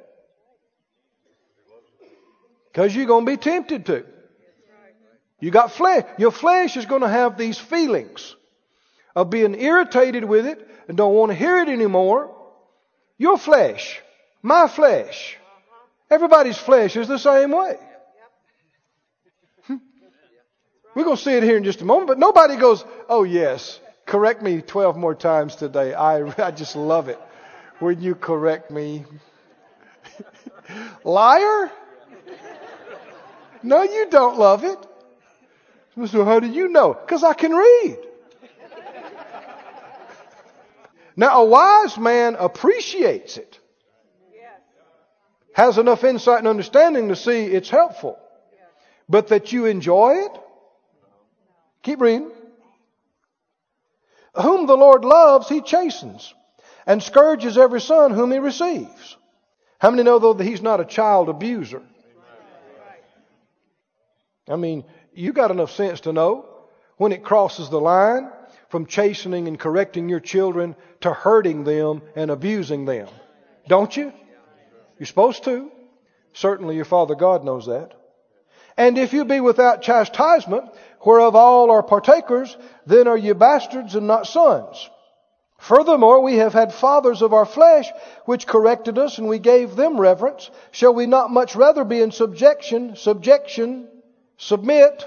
[2.72, 4.04] Because you're going to be tempted to.
[5.40, 6.04] You got flesh.
[6.18, 8.36] Your flesh is going to have these feelings
[9.16, 12.36] of being irritated with it and don't want to hear it anymore.
[13.18, 14.00] Your flesh,
[14.42, 15.36] my flesh,
[16.10, 17.76] everybody's flesh is the same way.
[19.66, 19.76] Hmm.
[20.94, 23.80] We're going to see it here in just a moment, but nobody goes, oh yes,
[24.06, 25.94] correct me 12 more times today.
[25.94, 27.18] I, I just love it.
[27.78, 29.04] when you correct me.
[31.04, 31.70] Liar?
[33.62, 34.78] No, you don't love it.
[36.06, 36.94] So how do you know?
[36.94, 37.98] Because I can read.
[41.16, 43.58] Now, a wise man appreciates it,
[45.52, 48.18] has enough insight and understanding to see it's helpful.
[49.08, 50.40] But that you enjoy it?
[51.82, 52.30] Keep reading.
[54.40, 56.32] Whom the Lord loves, he chastens,
[56.86, 59.16] and scourges every son whom he receives.
[59.78, 61.82] How many know, though, that he's not a child abuser?
[64.50, 64.84] I mean,
[65.14, 66.46] you got enough sense to know
[66.96, 68.30] when it crosses the line
[68.68, 73.08] from chastening and correcting your children to hurting them and abusing them.
[73.68, 74.12] Don't you?
[74.98, 75.70] You're supposed to.
[76.32, 77.94] Certainly your Father God knows that.
[78.76, 80.64] And if you be without chastisement,
[81.04, 84.88] whereof all are partakers, then are ye bastards and not sons.
[85.58, 87.90] Furthermore, we have had fathers of our flesh,
[88.24, 90.50] which corrected us, and we gave them reverence.
[90.70, 93.88] Shall we not much rather be in subjection, subjection,
[94.40, 95.04] submit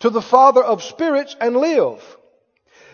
[0.00, 2.02] to the Father of spirits and live?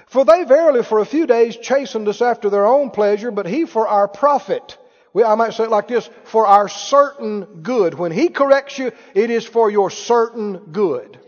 [0.06, 3.66] For they verily for a few days chastened us after their own pleasure, but he
[3.66, 4.78] for our profit.
[5.12, 7.94] We, I might say it like this, for our certain good.
[7.94, 11.18] When he corrects you, it is for your certain good.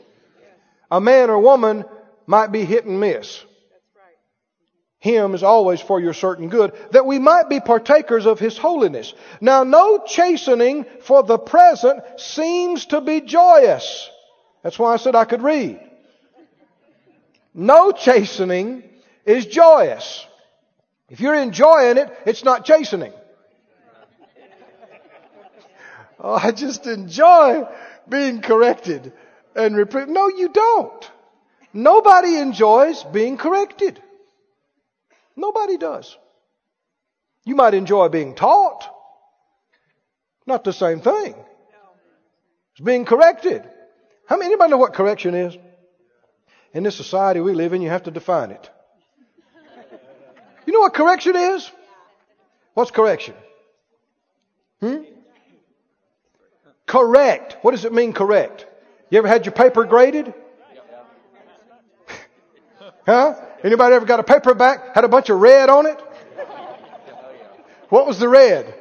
[0.91, 1.85] A man or woman
[2.27, 3.45] might be hit and miss.
[5.01, 9.15] Him is always for your certain good, that we might be partakers of His holiness.
[9.41, 14.11] Now, no chastening for the present seems to be joyous.
[14.63, 15.81] That's why I said I could read.
[17.55, 18.85] No chastening
[19.25, 20.27] is joyous.
[21.09, 23.13] If you're enjoying it, it's not chastening.
[26.23, 27.67] Oh, I just enjoy
[28.07, 29.15] being corrected
[29.57, 30.11] and reproved.
[30.11, 31.11] No, you don't.
[31.73, 34.03] Nobody enjoys being corrected.
[35.37, 36.17] Nobody does.
[37.45, 38.89] You might enjoy being taught.
[40.47, 41.35] Not the same thing.
[42.73, 43.63] It's being corrected.
[44.27, 45.57] How many, anybody know what correction is?
[46.73, 48.71] In this society we live in, you have to define it.
[50.67, 51.71] You know what correction is?
[52.75, 53.35] What's correction?
[54.81, 55.03] Hmm?
[56.87, 57.57] Correct.
[57.63, 58.67] What does it mean correct?
[59.11, 60.33] You ever had your paper graded?
[63.11, 63.35] Huh?
[63.65, 66.01] Anybody ever got a paperback, had a bunch of red on it?
[67.89, 68.73] What was the red?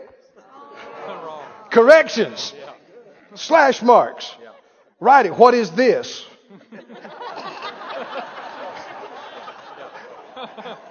[1.71, 2.53] Corrections.
[3.33, 4.35] Slash marks.
[4.99, 5.35] Write it.
[5.35, 6.27] What is this?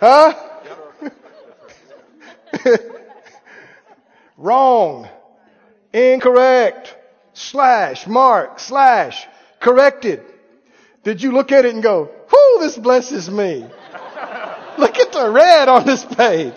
[0.01, 0.35] Huh?
[4.37, 5.09] Wrong.
[5.92, 6.96] Incorrect.
[7.35, 9.29] Slash, mark, slash,
[9.61, 10.24] corrected.
[11.05, 12.11] Did you look at it and go,
[12.48, 13.66] whoo, this blesses me?
[14.78, 16.54] look at the red on this page.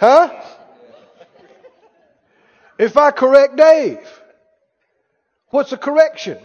[0.00, 0.42] Huh?
[2.78, 3.98] If I correct Dave,
[5.48, 6.38] what's a correction?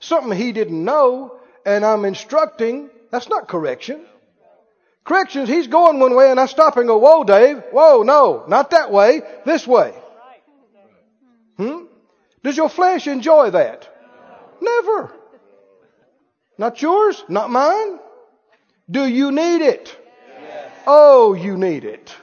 [0.00, 4.04] Something he didn't know and I'm instructing, that's not correction.
[5.04, 8.70] Corrections, he's going one way and I stop and go, whoa, Dave, whoa, no, not
[8.70, 9.94] that way, this way.
[11.56, 11.84] Hmm?
[12.42, 13.88] Does your flesh enjoy that?
[14.60, 15.12] Never.
[16.58, 18.00] Not yours, not mine.
[18.90, 19.96] Do you need it?
[20.86, 22.14] Oh, you need it.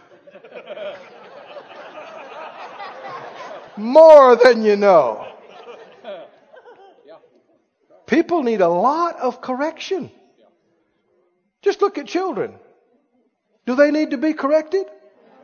[3.77, 5.25] More than you know.
[8.05, 10.11] People need a lot of correction.
[11.61, 12.55] Just look at children.
[13.65, 14.85] Do they need to be corrected?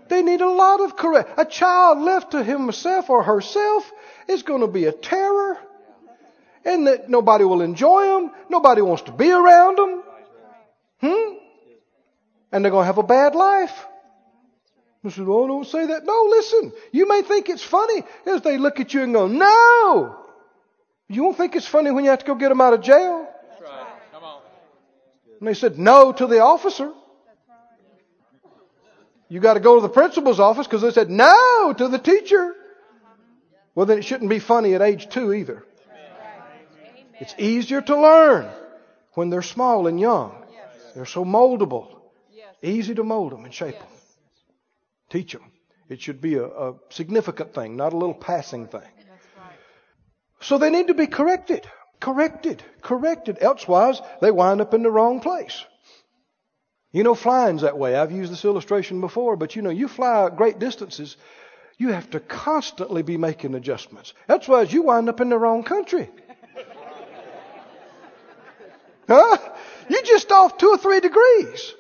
[0.10, 1.40] They need a lot of correct.
[1.40, 3.92] A child left to himself or herself
[4.28, 5.58] is going to be a terror.
[6.64, 8.32] And that nobody will enjoy them.
[8.50, 10.04] Nobody wants to be around them.
[11.00, 11.34] Hmm?
[12.52, 13.86] And they're going to have a bad life.
[15.04, 16.06] I said, oh, don't say that.
[16.06, 16.74] No, listen.
[16.92, 20.18] You may think it's funny as they look at you and go, no.
[21.08, 23.28] You won't think it's funny when you have to go get them out of jail.
[23.62, 23.88] Right.
[24.12, 24.42] Come on.
[25.40, 26.94] And they said no to the officer.
[29.28, 32.54] You got to go to the principal's office because they said no to the teacher.
[33.74, 35.66] Well, then it shouldn't be funny at age two either.
[37.22, 38.50] It's easier to learn
[39.14, 40.44] when they're small and young.
[40.96, 41.88] They're so moldable.
[42.64, 43.88] Easy to mold them and shape them.
[45.12, 45.52] Teach them.
[45.88, 48.90] It should be a, a significant thing, not a little passing thing.
[50.40, 51.68] So they need to be corrected.
[52.00, 52.64] Corrected.
[52.82, 53.38] Corrected.
[53.40, 55.64] Elsewise, they wind up in the wrong place.
[56.92, 57.96] You know, flying's that way.
[57.96, 61.18] I've used this illustration before, but you know, you fly great distances,
[61.78, 64.14] you have to constantly be making adjustments.
[64.28, 66.10] That's why you wind up in the wrong country.
[69.08, 69.38] Huh?
[69.90, 71.74] You just off two or three degrees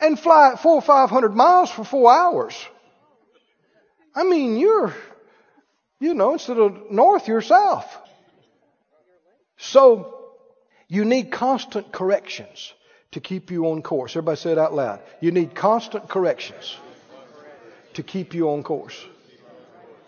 [0.00, 2.54] and fly at four or five hundred miles for four hours.
[4.14, 4.94] I mean, you're,
[5.98, 7.86] you know, instead of north, you're south.
[9.56, 10.14] So,
[10.88, 12.72] you need constant corrections
[13.12, 14.12] to keep you on course.
[14.12, 15.00] Everybody say it out loud.
[15.20, 16.76] You need constant corrections
[17.94, 19.04] to keep you on course.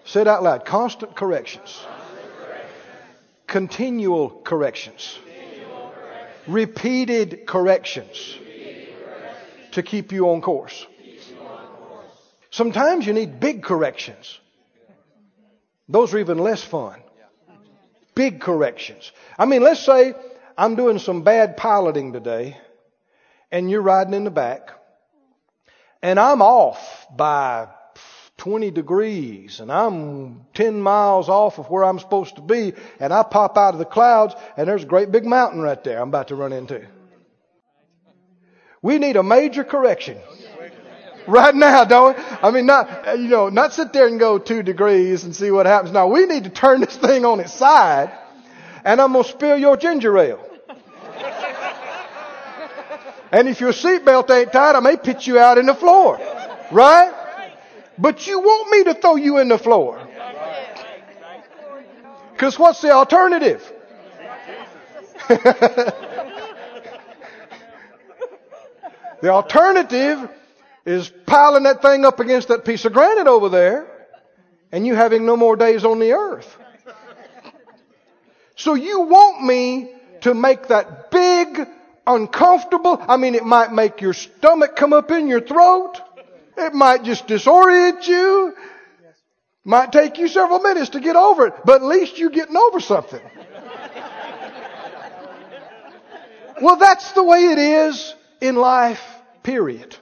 [0.05, 0.65] Say it out loud.
[0.65, 1.85] Constant corrections.
[3.47, 5.19] Continual corrections.
[6.47, 8.39] Repeated corrections
[9.73, 10.87] to keep you on course.
[12.51, 14.39] Sometimes you need big corrections.
[15.89, 17.01] Those are even less fun.
[18.15, 19.13] Big corrections.
[19.39, 20.15] I mean, let's say
[20.57, 22.57] I'm doing some bad piloting today
[23.53, 24.71] and you're riding in the back
[26.03, 27.69] and I'm off by
[28.39, 33.23] 20 degrees and I'm 10 miles off of where I'm supposed to be and I
[33.23, 36.29] pop out of the clouds and there's a great big mountain right there I'm about
[36.29, 36.87] to run into.
[38.83, 40.19] We need a major correction.
[41.27, 42.23] Right now, don't we?
[42.41, 45.67] I mean, not, you know, not sit there and go two degrees and see what
[45.67, 45.93] happens.
[45.93, 48.13] Now, we need to turn this thing on its side
[48.85, 50.47] and I'm going to spill your ginger ale.
[53.33, 56.19] And if your seatbelt ain't tight, I may pitch you out in the floor.
[56.71, 57.13] Right?
[57.99, 60.07] But you want me to throw you in the floor.
[62.33, 63.73] Because what's the alternative?
[65.29, 65.95] the
[69.25, 70.29] alternative
[70.85, 73.87] is piling that thing up against that piece of granite over there
[74.71, 76.57] and you having no more days on the earth.
[78.57, 79.91] So you want me
[80.23, 81.69] to make that big,
[82.07, 86.01] uncomfortable, I mean, it might make your stomach come up in your throat.
[86.57, 88.55] It might just disorient you.
[89.65, 92.79] Might take you several minutes to get over it, but at least you're getting over
[92.81, 93.21] something.
[96.63, 99.03] well, that's the way it is in life,
[99.43, 99.97] period.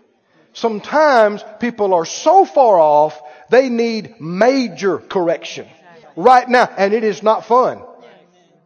[0.53, 5.67] Sometimes people are so far off, they need major correction
[6.15, 7.83] right now, and it is not fun.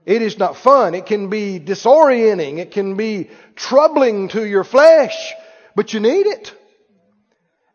[0.04, 0.94] It is not fun.
[0.94, 2.58] It can be disorienting.
[2.58, 5.34] It can be troubling to your flesh,
[5.74, 6.54] but you need it.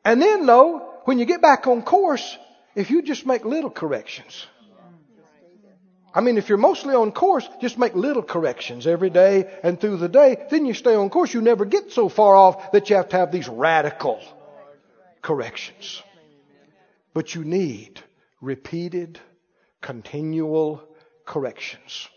[0.05, 2.37] And then though, when you get back on course,
[2.75, 4.47] if you just make little corrections.
[6.15, 9.97] I mean, if you're mostly on course, just make little corrections every day and through
[9.97, 11.33] the day, then you stay on course.
[11.33, 14.21] You never get so far off that you have to have these radical
[15.23, 16.03] corrections.
[17.15, 17.99] But you need
[18.41, 19.19] repeated,
[19.81, 20.83] continual
[21.25, 22.07] corrections.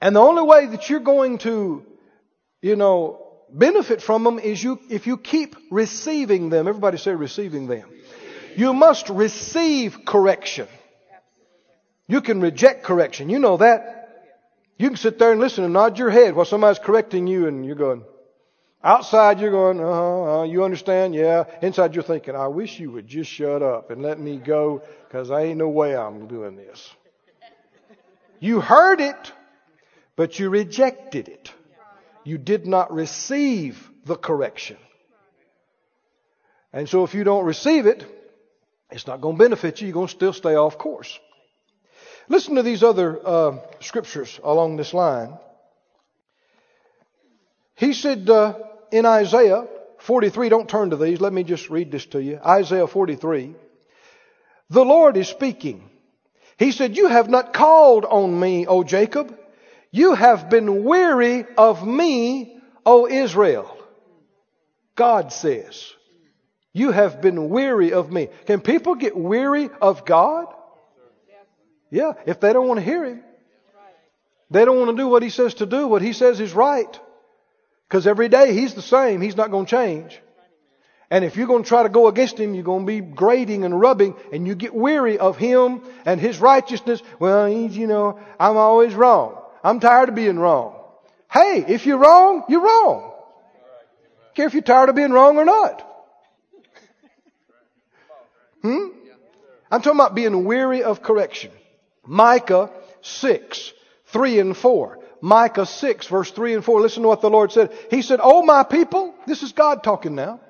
[0.00, 1.84] And the only way that you're going to,
[2.62, 3.23] you know,
[3.54, 6.68] benefit from them is you, if you keep receiving them.
[6.68, 7.88] Everybody say receiving them.
[8.56, 10.68] You must receive correction.
[12.06, 13.30] You can reject correction.
[13.30, 13.92] You know that.
[14.76, 17.64] You can sit there and listen and nod your head while somebody's correcting you and
[17.64, 18.04] you're going,
[18.82, 21.14] outside you're going, uh, uh, you understand?
[21.14, 21.44] Yeah.
[21.62, 25.30] Inside you're thinking, I wish you would just shut up and let me go because
[25.30, 26.92] I ain't no way I'm doing this.
[28.40, 29.32] You heard it,
[30.16, 31.52] but you rejected it
[32.24, 34.76] you did not receive the correction.
[36.72, 38.04] And so if you don't receive it,
[38.90, 39.88] it's not going to benefit you.
[39.88, 41.18] You're going to still stay off course.
[42.28, 45.38] Listen to these other uh, scriptures along this line.
[47.76, 48.54] He said uh,
[48.90, 49.66] in Isaiah
[49.98, 52.38] 43, don't turn to these, let me just read this to you.
[52.44, 53.54] Isaiah 43.
[54.70, 55.90] The Lord is speaking.
[56.58, 59.38] He said, You have not called on me, O Jacob.
[59.94, 63.78] You have been weary of me, O Israel.
[64.96, 65.92] God says,
[66.72, 68.28] You have been weary of me.
[68.46, 70.46] Can people get weary of God?
[71.92, 73.22] Yeah, if they don't want to hear Him.
[74.50, 77.00] They don't want to do what He says to do, what He says is right.
[77.88, 80.20] Because every day He's the same, He's not going to change.
[81.08, 83.64] And if you're going to try to go against Him, you're going to be grating
[83.64, 87.00] and rubbing, and you get weary of Him and His righteousness.
[87.20, 89.42] Well, you know, I'm always wrong.
[89.64, 90.76] I'm tired of being wrong.
[91.32, 93.12] Hey, if you're wrong, you're wrong.
[94.34, 95.80] Care if you're tired of being wrong or not.
[98.62, 98.88] Hmm?
[99.70, 101.50] I'm talking about being weary of correction.
[102.06, 103.72] Micah 6,
[104.06, 104.98] 3 and 4.
[105.20, 106.80] Micah 6, verse 3 and 4.
[106.80, 107.72] Listen to what the Lord said.
[107.90, 110.40] He said, Oh, my people, this is God talking now.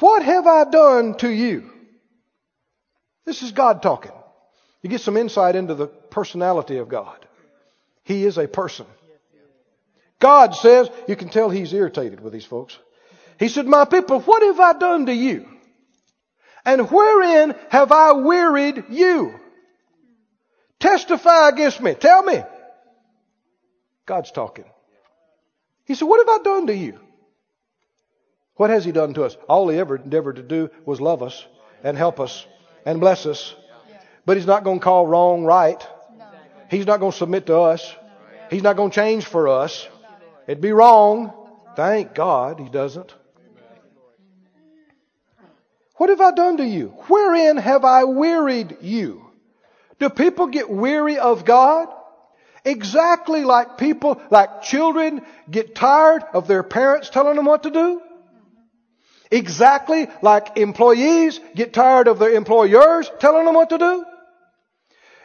[0.00, 1.70] What have I done to you?
[3.24, 4.12] This is God talking.
[4.82, 7.24] You get some insight into the personality of God.
[8.04, 8.86] He is a person.
[10.20, 12.78] God says, you can tell he's irritated with these folks.
[13.38, 15.48] He said, My people, what have I done to you?
[16.64, 19.38] And wherein have I wearied you?
[20.80, 21.94] Testify against me.
[21.94, 22.42] Tell me.
[24.06, 24.64] God's talking.
[25.84, 26.98] He said, What have I done to you?
[28.56, 29.36] What has He done to us?
[29.48, 31.44] All He ever endeavored to do was love us
[31.82, 32.46] and help us
[32.86, 33.54] and bless us.
[34.24, 35.86] But He's not going to call wrong right.
[36.74, 37.94] He's not going to submit to us.
[38.50, 39.88] He's not going to change for us.
[40.48, 41.32] It'd be wrong.
[41.76, 43.14] Thank God He doesn't.
[45.96, 46.88] What have I done to you?
[47.06, 49.24] Wherein have I wearied you?
[50.00, 51.88] Do people get weary of God?
[52.64, 58.02] Exactly like people, like children get tired of their parents telling them what to do.
[59.30, 64.04] Exactly like employees get tired of their employers telling them what to do.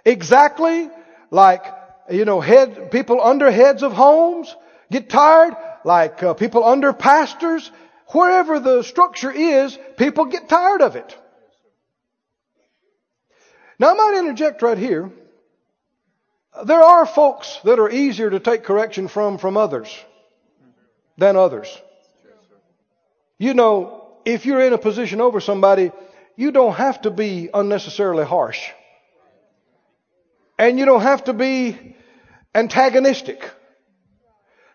[0.05, 0.89] Exactly
[1.31, 1.63] like,
[2.09, 4.55] you know, head, people under heads of homes
[4.91, 7.69] get tired, like uh, people under pastors
[8.07, 11.15] wherever the structure is, people get tired of it.
[13.77, 15.11] Now I might interject right here.
[16.65, 19.95] There are folks that are easier to take correction from from others
[21.17, 21.69] than others.
[23.37, 25.91] You know, if you're in a position over somebody,
[26.35, 28.59] you don't have to be unnecessarily harsh.
[30.59, 31.95] And you don't have to be
[32.53, 33.49] antagonistic.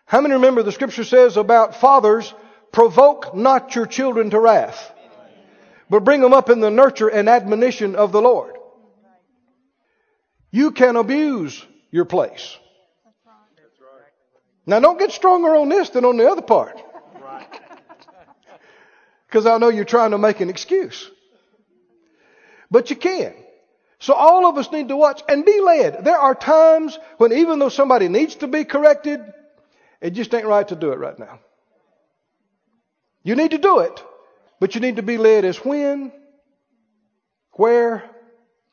[0.05, 2.33] How many remember the scripture says about fathers
[2.75, 4.91] Provoke not your children to wrath,
[5.89, 8.57] but bring them up in the nurture and admonition of the Lord.
[10.51, 12.57] You can abuse your place.
[14.65, 16.81] Now don't get stronger on this than on the other part.
[19.27, 21.09] Because I know you're trying to make an excuse.
[22.69, 23.33] But you can.
[24.05, 26.05] So all of us need to watch and be led.
[26.05, 29.19] There are times when even though somebody needs to be corrected,
[29.99, 31.39] it just ain't right to do it right now.
[33.23, 34.03] You need to do it,
[34.59, 36.11] but you need to be led as when,
[37.53, 38.03] where,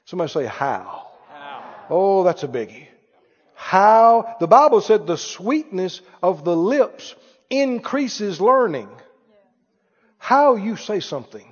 [0.05, 1.09] somebody say how.
[1.31, 1.65] how.
[1.89, 2.89] Oh, that's a biggie.
[3.55, 7.15] How, the Bible said the sweetness of the lips
[7.49, 8.91] increases learning.
[10.19, 11.52] How you say something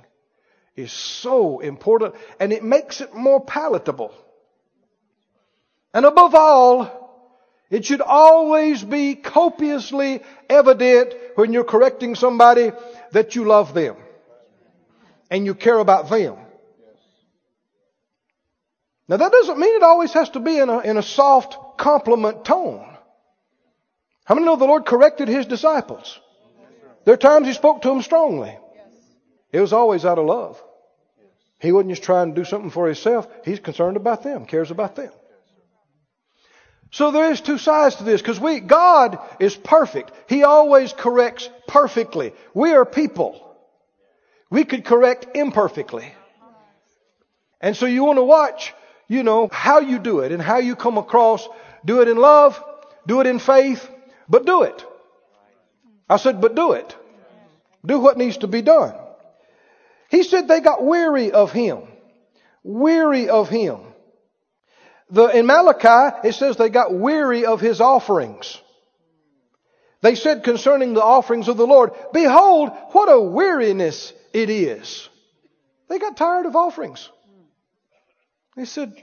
[0.75, 4.13] is so important and it makes it more palatable.
[5.93, 7.01] And above all,
[7.69, 12.71] it should always be copiously evident when you're correcting somebody
[13.11, 13.95] that you love them
[15.29, 16.35] and you care about them.
[19.07, 22.45] Now that doesn't mean it always has to be in a, in a soft compliment
[22.45, 22.85] tone.
[24.23, 26.19] How many know the Lord corrected His disciples?
[27.03, 28.57] There are times He spoke to them strongly.
[29.51, 30.61] It was always out of love.
[31.59, 33.27] He wasn't just trying to do something for Himself.
[33.45, 35.11] He's concerned about them, cares about them.
[36.91, 40.11] So there is two sides to this because we, God is perfect.
[40.27, 42.33] He always corrects perfectly.
[42.53, 43.47] We are people.
[44.49, 46.13] We could correct imperfectly.
[47.61, 48.73] And so you want to watch,
[49.07, 51.47] you know, how you do it and how you come across.
[51.85, 52.61] Do it in love,
[53.07, 53.89] do it in faith,
[54.27, 54.85] but do it.
[56.09, 56.95] I said, but do it.
[57.85, 58.93] Do what needs to be done.
[60.11, 61.83] He said they got weary of him.
[62.63, 63.79] Weary of him.
[65.09, 68.61] The, in Malachi, it says they got weary of his offerings.
[70.01, 75.07] They said concerning the offerings of the Lord, Behold, what a weariness it is.
[75.87, 77.09] They got tired of offerings.
[78.57, 78.93] They said,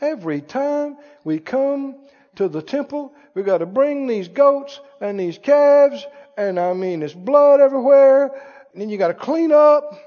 [0.00, 1.96] Every time we come
[2.36, 6.06] to the temple, we've got to bring these goats and these calves,
[6.36, 8.26] and I mean, there's blood everywhere,
[8.72, 9.98] and then you got to clean up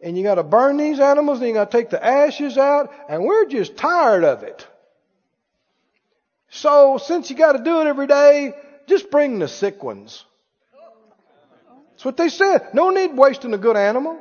[0.00, 2.92] and you got to burn these animals, and you got to take the ashes out,
[3.08, 4.66] and we're just tired of it.
[6.48, 8.54] So, since you got to do it every day,
[8.86, 10.24] just bring the sick ones.
[11.90, 12.74] That's what they said.
[12.74, 14.20] No need wasting a good animal.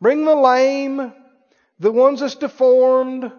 [0.00, 1.12] Bring the lame,
[1.78, 3.30] the ones that's deformed.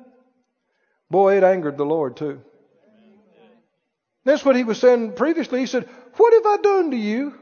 [1.11, 2.41] Boy, it angered the Lord too.
[4.23, 5.59] That's what he was saying previously.
[5.59, 7.33] He said, What have I done to you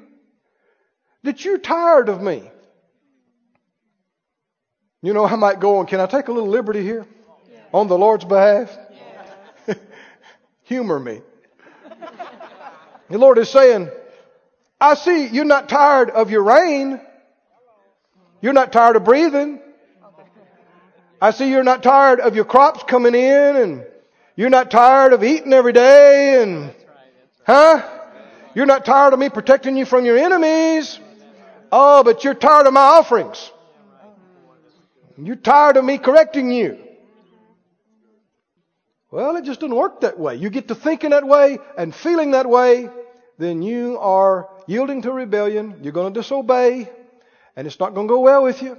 [1.23, 2.49] that you're tired of me?
[5.05, 7.05] You know, I might go on, can I take a little liberty here
[7.51, 7.59] yeah.
[7.71, 8.75] on the Lord's behalf?
[9.67, 9.75] Yeah.
[10.63, 11.21] Humor me.
[13.11, 13.91] the Lord is saying,
[14.81, 16.99] I see you're not tired of your rain.
[18.41, 19.61] You're not tired of breathing.
[21.21, 23.85] I see you're not tired of your crops coming in and
[24.35, 26.73] you're not tired of eating every day and,
[27.45, 27.87] huh?
[28.55, 30.99] You're not tired of me protecting you from your enemies.
[31.71, 33.51] Oh, but you're tired of my offerings.
[35.17, 36.77] You're tired of me correcting you.
[39.11, 40.35] Well, it just doesn't work that way.
[40.35, 42.89] You get to thinking that way and feeling that way,
[43.37, 45.79] then you are yielding to rebellion.
[45.81, 46.89] You're going to disobey,
[47.55, 48.77] and it's not going to go well with you.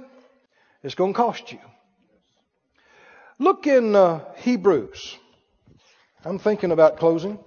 [0.83, 1.59] It's going to cost you.
[3.39, 5.17] Look in uh, Hebrews.
[6.23, 7.39] I'm thinking about closing.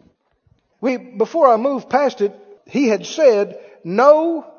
[0.80, 2.34] We, before I move past it,
[2.66, 4.52] he had said, no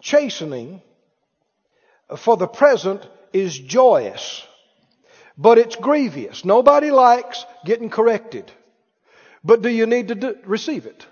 [0.00, 0.82] chastening
[2.16, 3.06] for the present
[3.38, 4.46] is joyous,
[5.36, 6.44] but it's grievous.
[6.44, 8.50] Nobody likes getting corrected.
[9.44, 11.06] But do you need to do, receive it?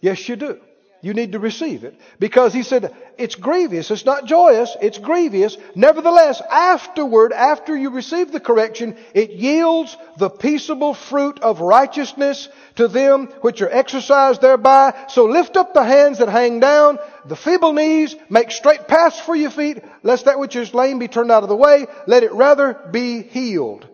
[0.00, 0.60] Yes, you do.
[1.04, 1.98] You need to receive it.
[2.20, 3.90] Because he said, it's grievous.
[3.90, 4.76] It's not joyous.
[4.80, 5.58] It's grievous.
[5.74, 12.86] Nevertheless, afterward, after you receive the correction, it yields the peaceable fruit of righteousness to
[12.86, 14.94] them which are exercised thereby.
[15.08, 19.34] So lift up the hands that hang down, the feeble knees, make straight paths for
[19.34, 21.88] your feet, lest that which is lame be turned out of the way.
[22.06, 23.88] Let it rather be healed.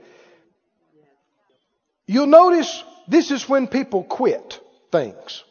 [2.07, 4.61] You'll notice this is when people quit
[4.93, 5.43] things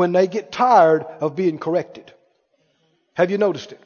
[0.00, 2.10] when they get tired of being corrected.
[3.12, 3.80] Have you noticed it?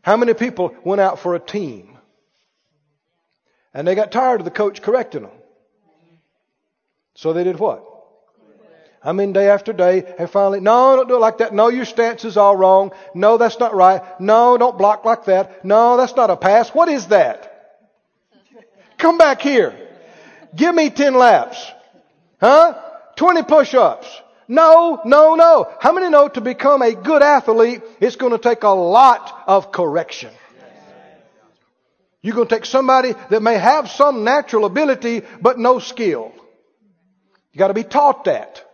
[0.00, 1.98] How many people went out for a team
[3.74, 5.36] and they got tired of the coach correcting them?
[7.14, 7.84] So they did what?
[9.02, 11.52] I mean, day after day, and finally, no, don't do it like that.
[11.52, 12.92] No, your stance is all wrong.
[13.14, 14.00] No, that's not right.
[14.18, 15.62] No, don't block like that.
[15.62, 16.70] No, that's not a pass.
[16.70, 17.84] What is that?
[18.96, 19.76] Come back here.
[20.56, 21.70] Give me 10 laps.
[22.40, 22.80] Huh?
[23.16, 24.22] 20 push-ups.
[24.48, 25.72] No, no, no.
[25.80, 29.72] How many know to become a good athlete, it's going to take a lot of
[29.72, 30.32] correction?
[32.22, 36.32] You're going to take somebody that may have some natural ability, but no skill.
[37.52, 38.64] You got to be taught that.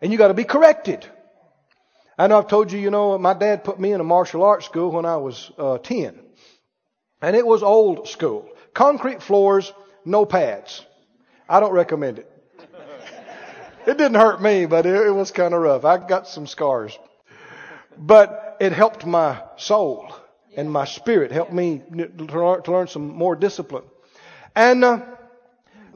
[0.00, 1.04] And you got to be corrected.
[2.16, 4.66] I know I've told you, you know, my dad put me in a martial arts
[4.66, 6.20] school when I was uh, 10.
[7.20, 8.48] And it was old school.
[8.74, 9.72] Concrete floors,
[10.04, 10.84] no pads.
[11.48, 12.37] I don't recommend it.
[13.88, 15.86] It didn't hurt me, but it, it was kind of rough.
[15.86, 16.98] I got some scars.
[17.96, 20.14] But it helped my soul
[20.54, 21.80] and my spirit, helped me
[22.18, 23.84] to learn some more discipline.
[24.54, 25.00] And uh,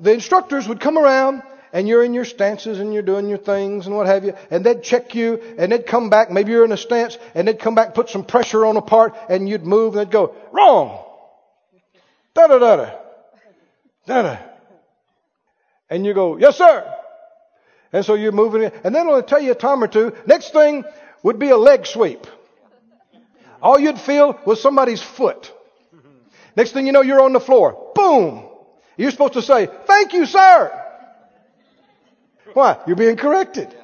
[0.00, 1.42] the instructors would come around
[1.74, 4.64] and you're in your stances and you're doing your things and what have you, and
[4.64, 7.74] they'd check you and they'd come back, maybe you're in a stance, and they'd come
[7.74, 11.04] back, put some pressure on a part, and you'd move and they'd go, wrong!
[12.32, 12.90] Da da da da.
[14.06, 14.38] Da da.
[15.90, 17.00] And you go, yes sir!
[17.92, 18.74] And so you're moving it.
[18.84, 20.14] And then it'll tell you a time or two.
[20.26, 20.84] Next thing
[21.22, 22.26] would be a leg sweep.
[23.60, 25.52] All you'd feel was somebody's foot.
[26.56, 27.92] Next thing you know, you're on the floor.
[27.94, 28.48] Boom!
[28.96, 30.78] You're supposed to say, thank you, sir!
[32.54, 32.78] Why?
[32.86, 33.74] You're being corrected.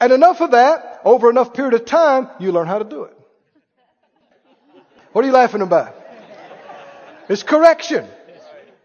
[0.00, 3.16] And enough of that, over enough period of time, you learn how to do it.
[5.12, 5.94] What are you laughing about?
[7.28, 8.06] It's correction.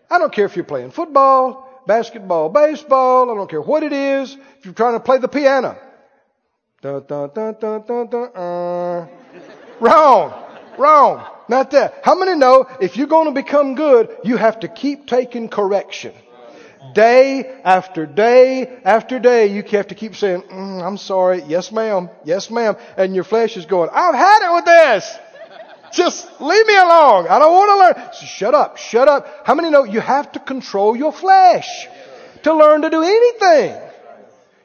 [0.09, 4.37] I don't care if you're playing football, basketball, baseball, I don't care what it is.
[4.59, 5.75] If you're trying to play the piano.
[6.83, 9.07] Dun, dun, dun, dun, dun, dun, uh.
[9.79, 10.33] Wrong.
[10.77, 11.25] Wrong.
[11.49, 12.01] Not that.
[12.03, 16.13] How many know if you're going to become good, you have to keep taking correction?
[16.93, 21.41] Day after day after day, you have to keep saying, mm, I'm sorry.
[21.47, 22.11] Yes, ma'am.
[22.23, 22.77] Yes, ma'am.
[22.97, 25.17] And your flesh is going, I've had it with this.
[25.91, 27.27] Just leave me alone.
[27.27, 28.13] I don't want to learn.
[28.13, 28.77] So shut up.
[28.77, 29.45] Shut up.
[29.45, 31.87] How many know you have to control your flesh
[32.43, 33.81] to learn to do anything?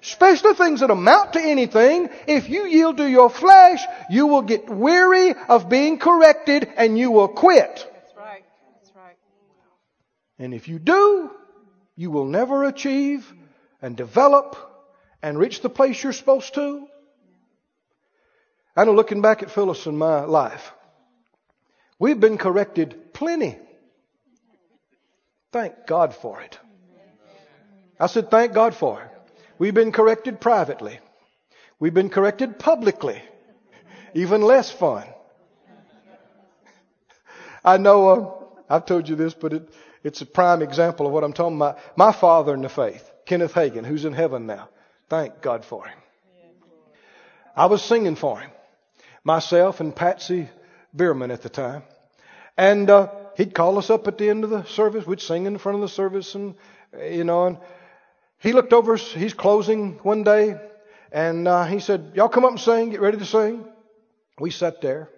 [0.02, 2.10] Especially things that amount to anything.
[2.26, 7.10] If you yield to your flesh, you will get weary of being corrected and you
[7.10, 7.74] will quit.
[7.74, 8.44] That's right.
[8.82, 9.16] That's right.
[10.38, 11.30] And if you do,
[11.96, 13.32] you will never achieve
[13.80, 14.56] and develop
[15.22, 16.86] and reach the place you're supposed to.
[18.76, 20.72] I know looking back at Phyllis and my life,
[21.98, 23.58] We've been corrected plenty.
[25.52, 26.58] Thank God for it.
[27.98, 29.10] I said, thank God for it.
[29.58, 30.98] We've been corrected privately.
[31.78, 33.22] We've been corrected publicly.
[34.14, 35.04] Even less fun.
[37.64, 39.68] I know, uh, I've told you this, but it,
[40.02, 41.78] it's a prime example of what I'm talking about.
[41.96, 44.68] My father in the faith, Kenneth Hagin, who's in heaven now.
[45.08, 45.98] Thank God for him.
[47.56, 48.50] I was singing for him.
[49.22, 50.48] Myself and Patsy
[50.94, 51.82] Bierman at the time.
[52.56, 55.06] And uh, he'd call us up at the end of the service.
[55.06, 56.54] We'd sing in front of the service, and
[57.02, 57.46] you know.
[57.46, 57.58] And
[58.38, 58.96] he looked over.
[58.96, 60.56] He's closing one day,
[61.10, 62.90] and uh, he said, "Y'all come up and sing.
[62.90, 63.64] Get ready to sing."
[64.38, 65.08] We sat there,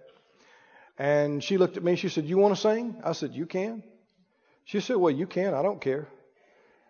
[0.98, 1.96] and she looked at me.
[1.96, 3.82] She said, "You want to sing?" I said, "You can."
[4.64, 5.52] She said, "Well, you can.
[5.52, 6.08] I don't care."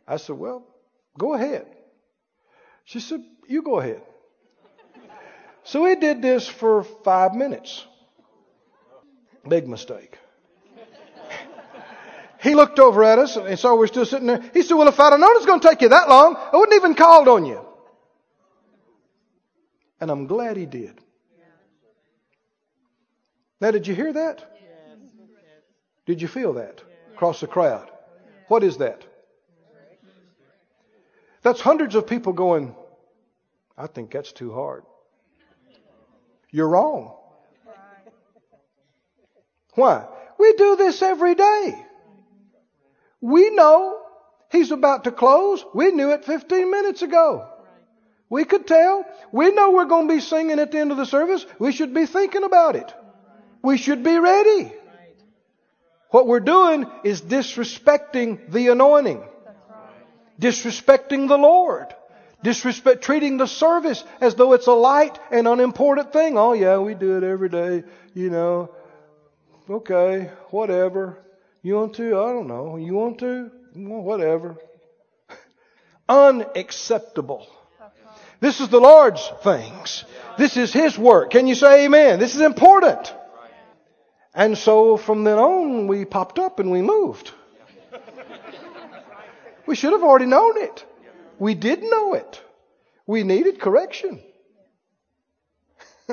[0.07, 0.65] I said, "Well,
[1.19, 1.67] go ahead."
[2.85, 4.03] She said, "You go ahead."
[5.65, 7.85] So we did this for five minutes.
[9.49, 10.19] Big mistake.
[12.43, 14.43] he looked over at us and saw we're still sitting there.
[14.53, 16.57] He said, Well, if I'd have known it's going to take you that long, I
[16.57, 17.65] wouldn't even called on you.
[20.01, 21.01] And I'm glad he did.
[23.61, 24.53] Now, did you hear that?
[26.05, 26.83] Did you feel that
[27.15, 27.91] across the crowd?
[28.49, 29.05] What is that?
[31.43, 32.75] That's hundreds of people going,
[33.79, 34.85] I think that's too hard.
[36.51, 37.15] You're wrong.
[39.77, 40.07] Why?
[40.39, 41.87] We do this every day.
[43.21, 43.99] We know
[44.51, 45.65] he's about to close.
[45.75, 47.49] We knew it 15 minutes ago.
[48.29, 49.05] We could tell.
[49.33, 51.47] We know we're going to be singing at the end of the service.
[51.59, 52.93] We should be thinking about it.
[53.63, 54.73] We should be ready.
[56.11, 59.23] What we're doing is disrespecting the anointing.
[60.41, 61.95] Disrespecting the Lord.
[62.43, 66.39] Disrespect, treating the service as though it's a light and unimportant thing.
[66.39, 68.71] Oh yeah, we do it every day, you know.
[69.69, 71.19] Okay, whatever.
[71.63, 72.19] You want to?
[72.21, 72.77] I don't know.
[72.77, 73.51] You want to?
[73.75, 74.57] Well, whatever.
[76.09, 77.49] Unacceptable.
[78.39, 80.05] This is the Lord's things.
[80.39, 81.31] This is His work.
[81.31, 82.19] Can you say amen?
[82.21, 83.13] This is important.
[84.35, 87.33] And so from then on, we popped up and we moved.
[89.67, 90.85] We should have already known it.
[91.39, 92.41] We did know it.
[93.07, 94.23] We needed correction.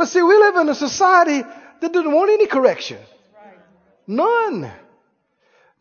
[0.00, 2.96] but see, we live in a society that doesn't want any correction.
[4.06, 4.72] None.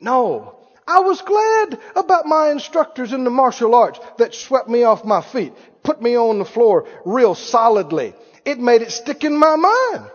[0.02, 0.58] No.
[0.86, 5.22] I was glad about my instructors in the martial arts that swept me off my
[5.22, 5.54] feet,
[5.84, 8.14] put me on the floor real solidly.
[8.44, 10.12] It made it stick in my mind.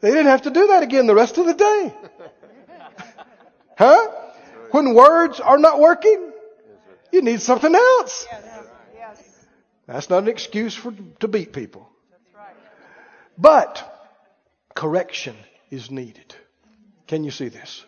[0.00, 1.94] They didn't have to do that again the rest of the day.
[3.76, 4.10] Huh?
[4.70, 6.32] When words are not working,
[7.12, 8.26] you need something else.
[9.92, 11.86] That's not an excuse for, to beat people.
[13.36, 14.10] But
[14.74, 15.36] correction
[15.70, 16.34] is needed.
[17.06, 17.84] Can you see this?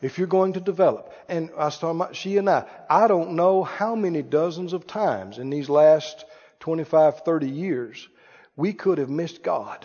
[0.00, 3.32] If you're going to develop, and I was talking about she and I, I don't
[3.32, 6.24] know how many dozens of times in these last
[6.60, 8.08] 25, 30 years
[8.54, 9.84] we could have missed God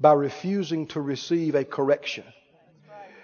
[0.00, 2.24] by refusing to receive a correction.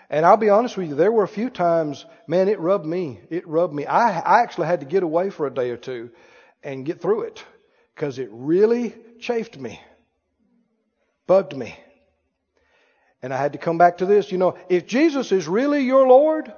[0.08, 3.18] And I'll be honest with you, there were a few times, man, it rubbed me.
[3.28, 3.86] It rubbed me.
[3.86, 6.10] I, I actually had to get away for a day or two
[6.62, 7.44] and get through it
[7.96, 9.80] because it really chafed me,
[11.26, 11.74] bugged me.
[13.22, 14.30] And I had to come back to this.
[14.30, 16.52] You know, if Jesus is really your Lord,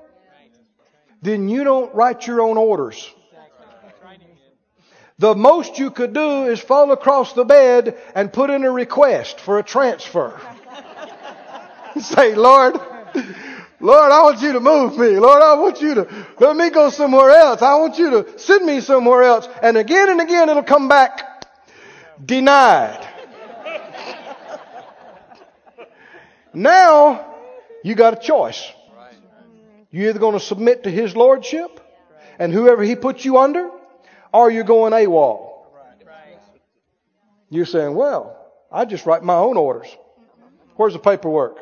[1.23, 3.09] then you don't write your own orders.
[5.21, 9.41] The most you could do is fall across the bed and put in a request
[9.41, 10.41] for a transfer.
[12.01, 12.75] Say, Lord,
[13.81, 15.19] Lord, I want you to move me.
[15.21, 17.63] Lord, I want you to let me go somewhere else.
[17.63, 19.49] I want you to send me somewhere else.
[19.63, 21.28] And again and again it'll come back
[22.25, 23.07] denied.
[26.55, 27.35] Now,
[27.85, 28.73] you got a choice.
[29.91, 31.81] You're either going to submit to His Lordship
[32.39, 33.71] and whoever He puts you under,
[34.33, 35.67] or you're going AWOL.
[37.51, 38.37] You're saying, well,
[38.71, 39.89] I just write my own orders.
[40.77, 41.59] Where's the paperwork?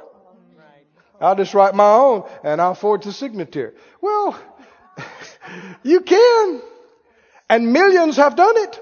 [1.21, 3.75] I'll just write my own and I'll forge the signature.
[4.01, 4.39] Well,
[5.83, 6.61] you can.
[7.49, 8.81] And millions have done it.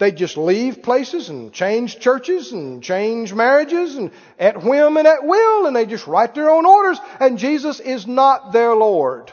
[0.00, 5.26] They just leave places and change churches and change marriages and at whim and at
[5.26, 9.30] will and they just write their own orders and Jesus is not their Lord.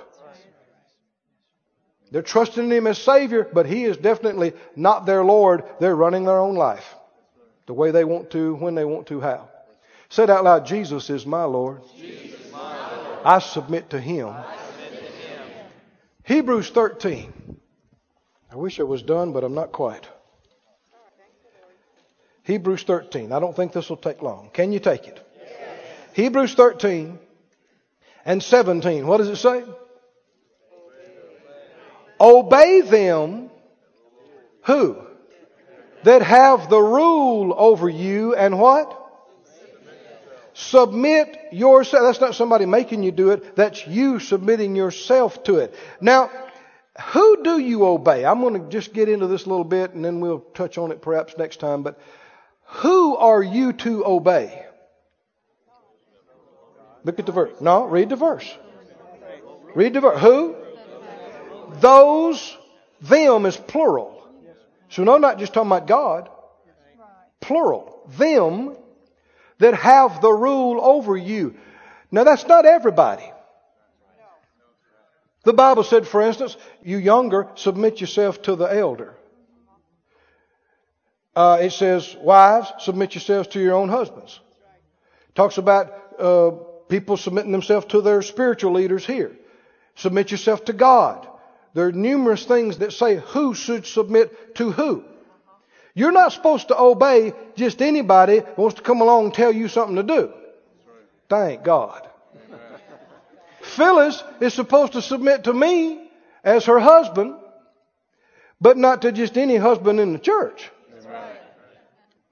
[2.11, 5.63] They're trusting in Him as Savior, but He is definitely not their Lord.
[5.79, 6.83] They're running their own life.
[7.67, 9.49] The way they want to, when they want to, how.
[10.09, 11.81] Said out loud, Jesus is my Lord.
[13.23, 14.35] I submit to Him.
[16.23, 17.31] Hebrews 13.
[18.51, 20.05] I wish I was done, but I'm not quite.
[22.47, 23.33] Hebrews 13.
[23.33, 24.49] I don't think this will take long.
[24.53, 25.21] Can you take it?
[26.13, 27.19] Hebrews 13
[28.23, 29.05] and 17.
[29.05, 29.65] What does it say?
[32.21, 33.49] Obey them
[34.63, 34.97] who?
[36.03, 38.93] That have the rule over you and what?
[40.53, 42.03] Submit yourself.
[42.03, 43.57] That's not somebody making you do it.
[43.57, 45.75] That's you submitting yourself to it.
[45.99, 46.31] Now,
[47.11, 48.23] who do you obey?
[48.23, 50.91] I'm going to just get into this a little bit and then we'll touch on
[50.91, 51.83] it perhaps next time.
[51.83, 51.99] But
[52.67, 54.65] who are you to obey?
[57.03, 57.61] Look at the verse.
[57.61, 58.57] No, read the verse.
[59.73, 60.21] Read the verse.
[60.21, 60.55] Who?
[61.79, 62.57] Those,
[63.01, 64.27] them is plural.
[64.89, 66.29] So no, not just talking about God.
[67.39, 68.03] Plural.
[68.17, 68.75] Them
[69.59, 71.55] that have the rule over you.
[72.11, 73.31] Now that's not everybody.
[75.43, 79.15] The Bible said, for instance, you younger, submit yourself to the elder.
[81.37, 84.39] Uh, it says, wives, submit yourselves to your own husbands.
[85.35, 86.49] Talks about uh,
[86.89, 89.37] people submitting themselves to their spiritual leaders here.
[89.93, 91.27] Submit yourself to God.
[91.75, 95.03] There are numerous things that say who should submit to who.
[95.93, 99.67] You're not supposed to obey just anybody who wants to come along and tell you
[99.67, 100.33] something to do.
[101.29, 102.09] Thank God.
[103.61, 106.09] Phyllis is supposed to submit to me
[106.43, 107.35] as her husband,
[108.59, 110.71] but not to just any husband in the church.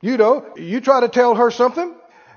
[0.02, 1.93] You know, you try to tell her something,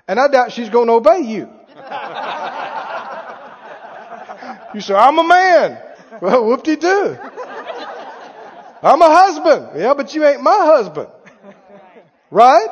[0.06, 1.48] and I doubt she's going to obey you.
[4.74, 5.78] you say, I'm a man.
[6.20, 7.18] Well, whoop-de-doo.
[8.82, 9.80] I'm a husband.
[9.80, 11.08] Yeah, but you ain't my husband.
[12.30, 12.70] Right?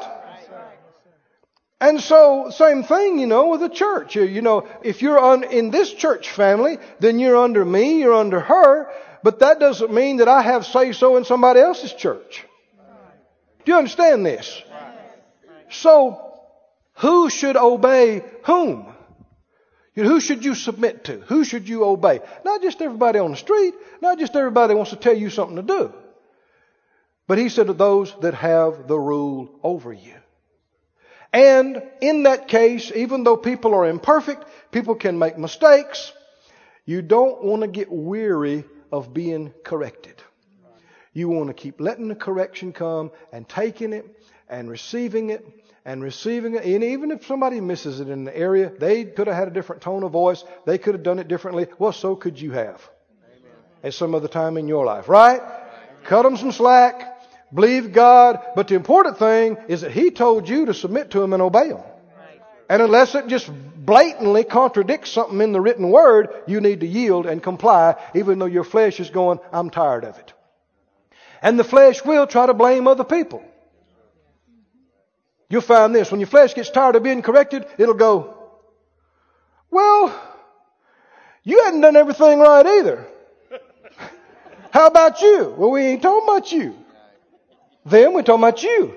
[1.81, 4.17] And so, same thing, you know, with the church.
[4.17, 8.15] You, you know, if you're on, in this church family, then you're under me, you're
[8.15, 8.91] under her,
[9.23, 12.47] but that doesn't mean that I have say so in somebody else's church.
[13.65, 14.63] Do you understand this?
[15.71, 16.33] So,
[16.95, 18.87] who should obey whom?
[19.95, 21.21] Who should you submit to?
[21.21, 22.21] Who should you obey?
[22.45, 25.63] Not just everybody on the street, not just everybody wants to tell you something to
[25.63, 25.95] do.
[27.27, 30.15] But he said to those that have the rule over you.
[31.33, 36.13] And in that case, even though people are imperfect, people can make mistakes,
[36.85, 40.23] you don't want to get weary of being corrected.
[41.13, 44.16] You want to keep letting the correction come and taking it
[44.49, 45.47] and receiving it
[45.85, 46.65] and receiving it.
[46.65, 49.83] And even if somebody misses it in the area, they could have had a different
[49.83, 50.45] tone of voice.
[50.67, 51.69] They could have done it differently.
[51.79, 52.83] Well, so could you have
[53.83, 55.41] at some other time in your life, right?
[56.05, 57.13] Cut them some slack.
[57.55, 58.41] Believe God.
[58.57, 61.69] But the important thing is that He told you to submit to Him and obey
[61.69, 61.83] Him.
[62.69, 67.27] And unless it just blatantly contradicts something in the written word, you need to yield
[67.27, 70.33] and comply, even though your flesh is going, I'm tired of it.
[71.41, 73.45] And the flesh will try to blame other people.
[75.49, 76.11] You'll find this.
[76.11, 78.37] When your flesh gets tired of being corrected, it'll go,
[79.71, 80.15] well,
[81.45, 83.07] you hadn't done everything right either.
[84.71, 85.55] How about you?
[85.57, 86.75] Well, we ain't talking about you.
[87.85, 88.97] Them, we're talking about you.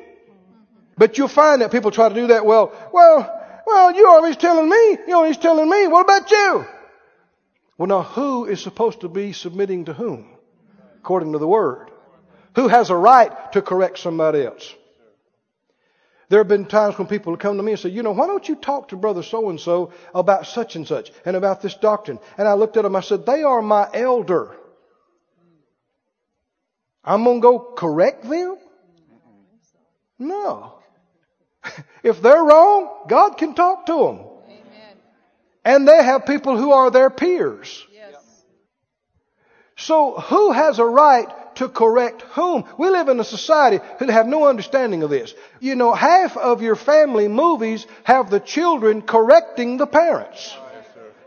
[0.97, 2.45] But you'll find that people try to do that.
[2.45, 4.97] Well, well, well, you're always telling me.
[5.08, 5.88] You're always telling me.
[5.88, 6.66] What about you?
[7.78, 10.28] Well, now, who is supposed to be submitting to whom?
[10.97, 11.91] According to the Word.
[12.56, 14.76] Who has a right to correct somebody else?
[16.30, 18.27] There have been times when people have come to me and say, you know, why
[18.27, 21.73] don't you talk to brother so and so about such and such and about this
[21.73, 22.19] doctrine?
[22.38, 24.55] And I looked at them, I said, they are my elder.
[27.03, 28.57] I'm going to go correct them?
[30.19, 30.75] No.
[32.03, 34.19] If they're wrong, God can talk to them.
[34.45, 34.95] Amen.
[35.65, 37.86] And they have people who are their peers.
[37.93, 38.15] Yes.
[39.75, 41.27] So who has a right
[41.60, 42.66] to correct whom?
[42.78, 45.34] We live in a society who have no understanding of this.
[45.60, 50.55] You know, half of your family movies have the children correcting the parents.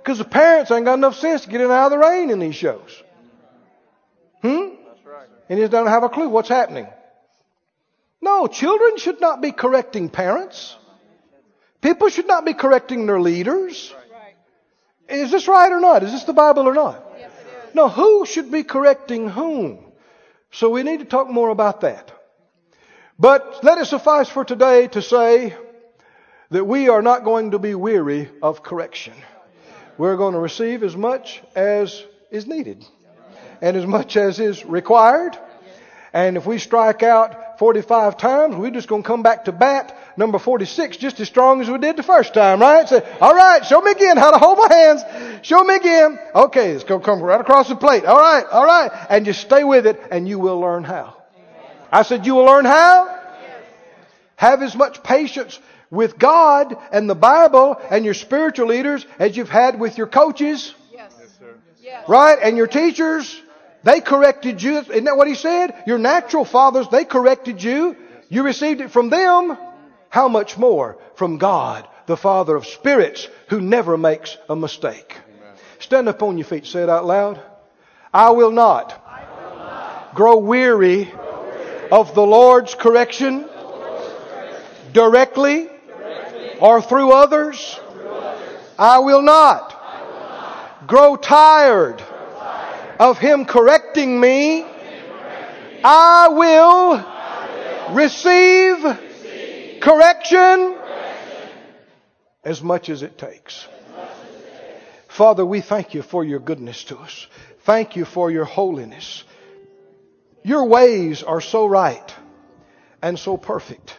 [0.03, 2.41] Because the parents ain't got enough sense to get in out of the rain in
[2.41, 3.03] these shows.
[4.41, 4.74] Hmm?
[5.49, 6.87] And they don't have a clue what's happening.
[8.20, 10.76] No, children should not be correcting parents.
[11.83, 13.95] People should not be correcting their leaders.
[15.09, 16.03] Is this right or not?
[16.03, 17.05] Is this the Bible or not?
[17.74, 19.82] No, who should be correcting whom?
[20.53, 22.12] So we need to talk more about that.
[23.18, 25.57] But let it suffice for today to say
[26.50, 29.14] that we are not going to be weary of correction.
[29.96, 32.84] We're going to receive as much as is needed
[33.62, 35.38] and as much as is required.
[36.12, 39.96] And if we strike out 45 times, we're just going to come back to bat
[40.17, 42.89] number 46 just as strong as we did the first time, right?
[42.89, 45.03] Say, all right, show me again how to hold my hands.
[45.47, 46.19] Show me again.
[46.35, 48.05] Okay, it's going to come right across the plate.
[48.05, 48.91] All right, all right.
[49.11, 51.17] And just stay with it and you will learn how.
[51.91, 53.19] I said, you will learn how?
[54.37, 55.59] Have as much patience
[55.91, 60.75] with God and the Bible and your spiritual leaders as you've had with your coaches,
[60.93, 61.13] Yes.
[61.83, 62.09] Yes.
[62.09, 62.39] right?
[62.43, 63.41] And your teachers.
[63.85, 64.79] They corrected you.
[64.79, 65.75] Isn't that what he said?
[65.89, 67.97] Your natural fathers, they corrected you.
[68.29, 69.59] You received it from them.
[70.13, 75.17] How much more from God, the Father of spirits, who never makes a mistake?
[75.79, 76.67] Stand up on your feet.
[76.67, 77.41] Say it out loud.
[78.13, 81.11] I will not, grow weary
[81.91, 83.49] of the Lord's correction
[84.93, 85.71] directly
[86.61, 87.81] or through others.
[88.79, 92.05] I will not grow tired
[92.99, 94.67] of Him correcting me.
[95.83, 99.12] I will receive
[99.83, 100.78] correction
[102.45, 103.66] as much as it takes.
[105.09, 107.26] Father, we thank you for your goodness to us.
[107.64, 109.24] Thank you for your holiness.
[110.43, 112.14] Your ways are so right
[113.03, 113.95] and so perfect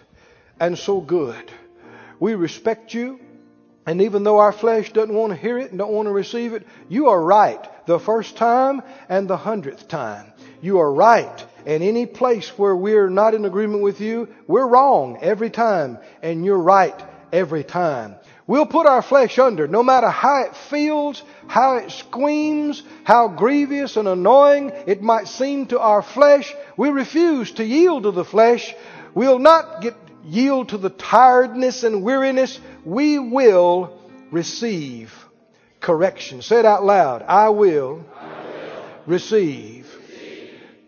[0.60, 1.52] and so good.
[2.20, 3.20] We respect you.
[3.86, 6.54] And even though our flesh doesn't want to hear it and don't want to receive
[6.54, 10.32] it, you are right the first time and the hundredth time.
[10.62, 11.46] You are right.
[11.66, 15.98] And any place where we're not in agreement with you, we're wrong every time.
[16.22, 17.00] And you're right
[17.32, 18.16] every time.
[18.46, 23.96] We'll put our flesh under, no matter how it feels, how it screams, how grievous
[23.96, 26.54] and annoying it might seem to our flesh.
[26.76, 28.76] We refuse to yield to the flesh.
[29.14, 29.96] We'll not get
[30.26, 34.00] yield to the tiredness and weariness, we will
[34.32, 35.14] receive
[35.80, 36.42] correction.
[36.42, 37.24] Say it out loud.
[37.24, 38.06] I will,
[39.06, 39.83] receive,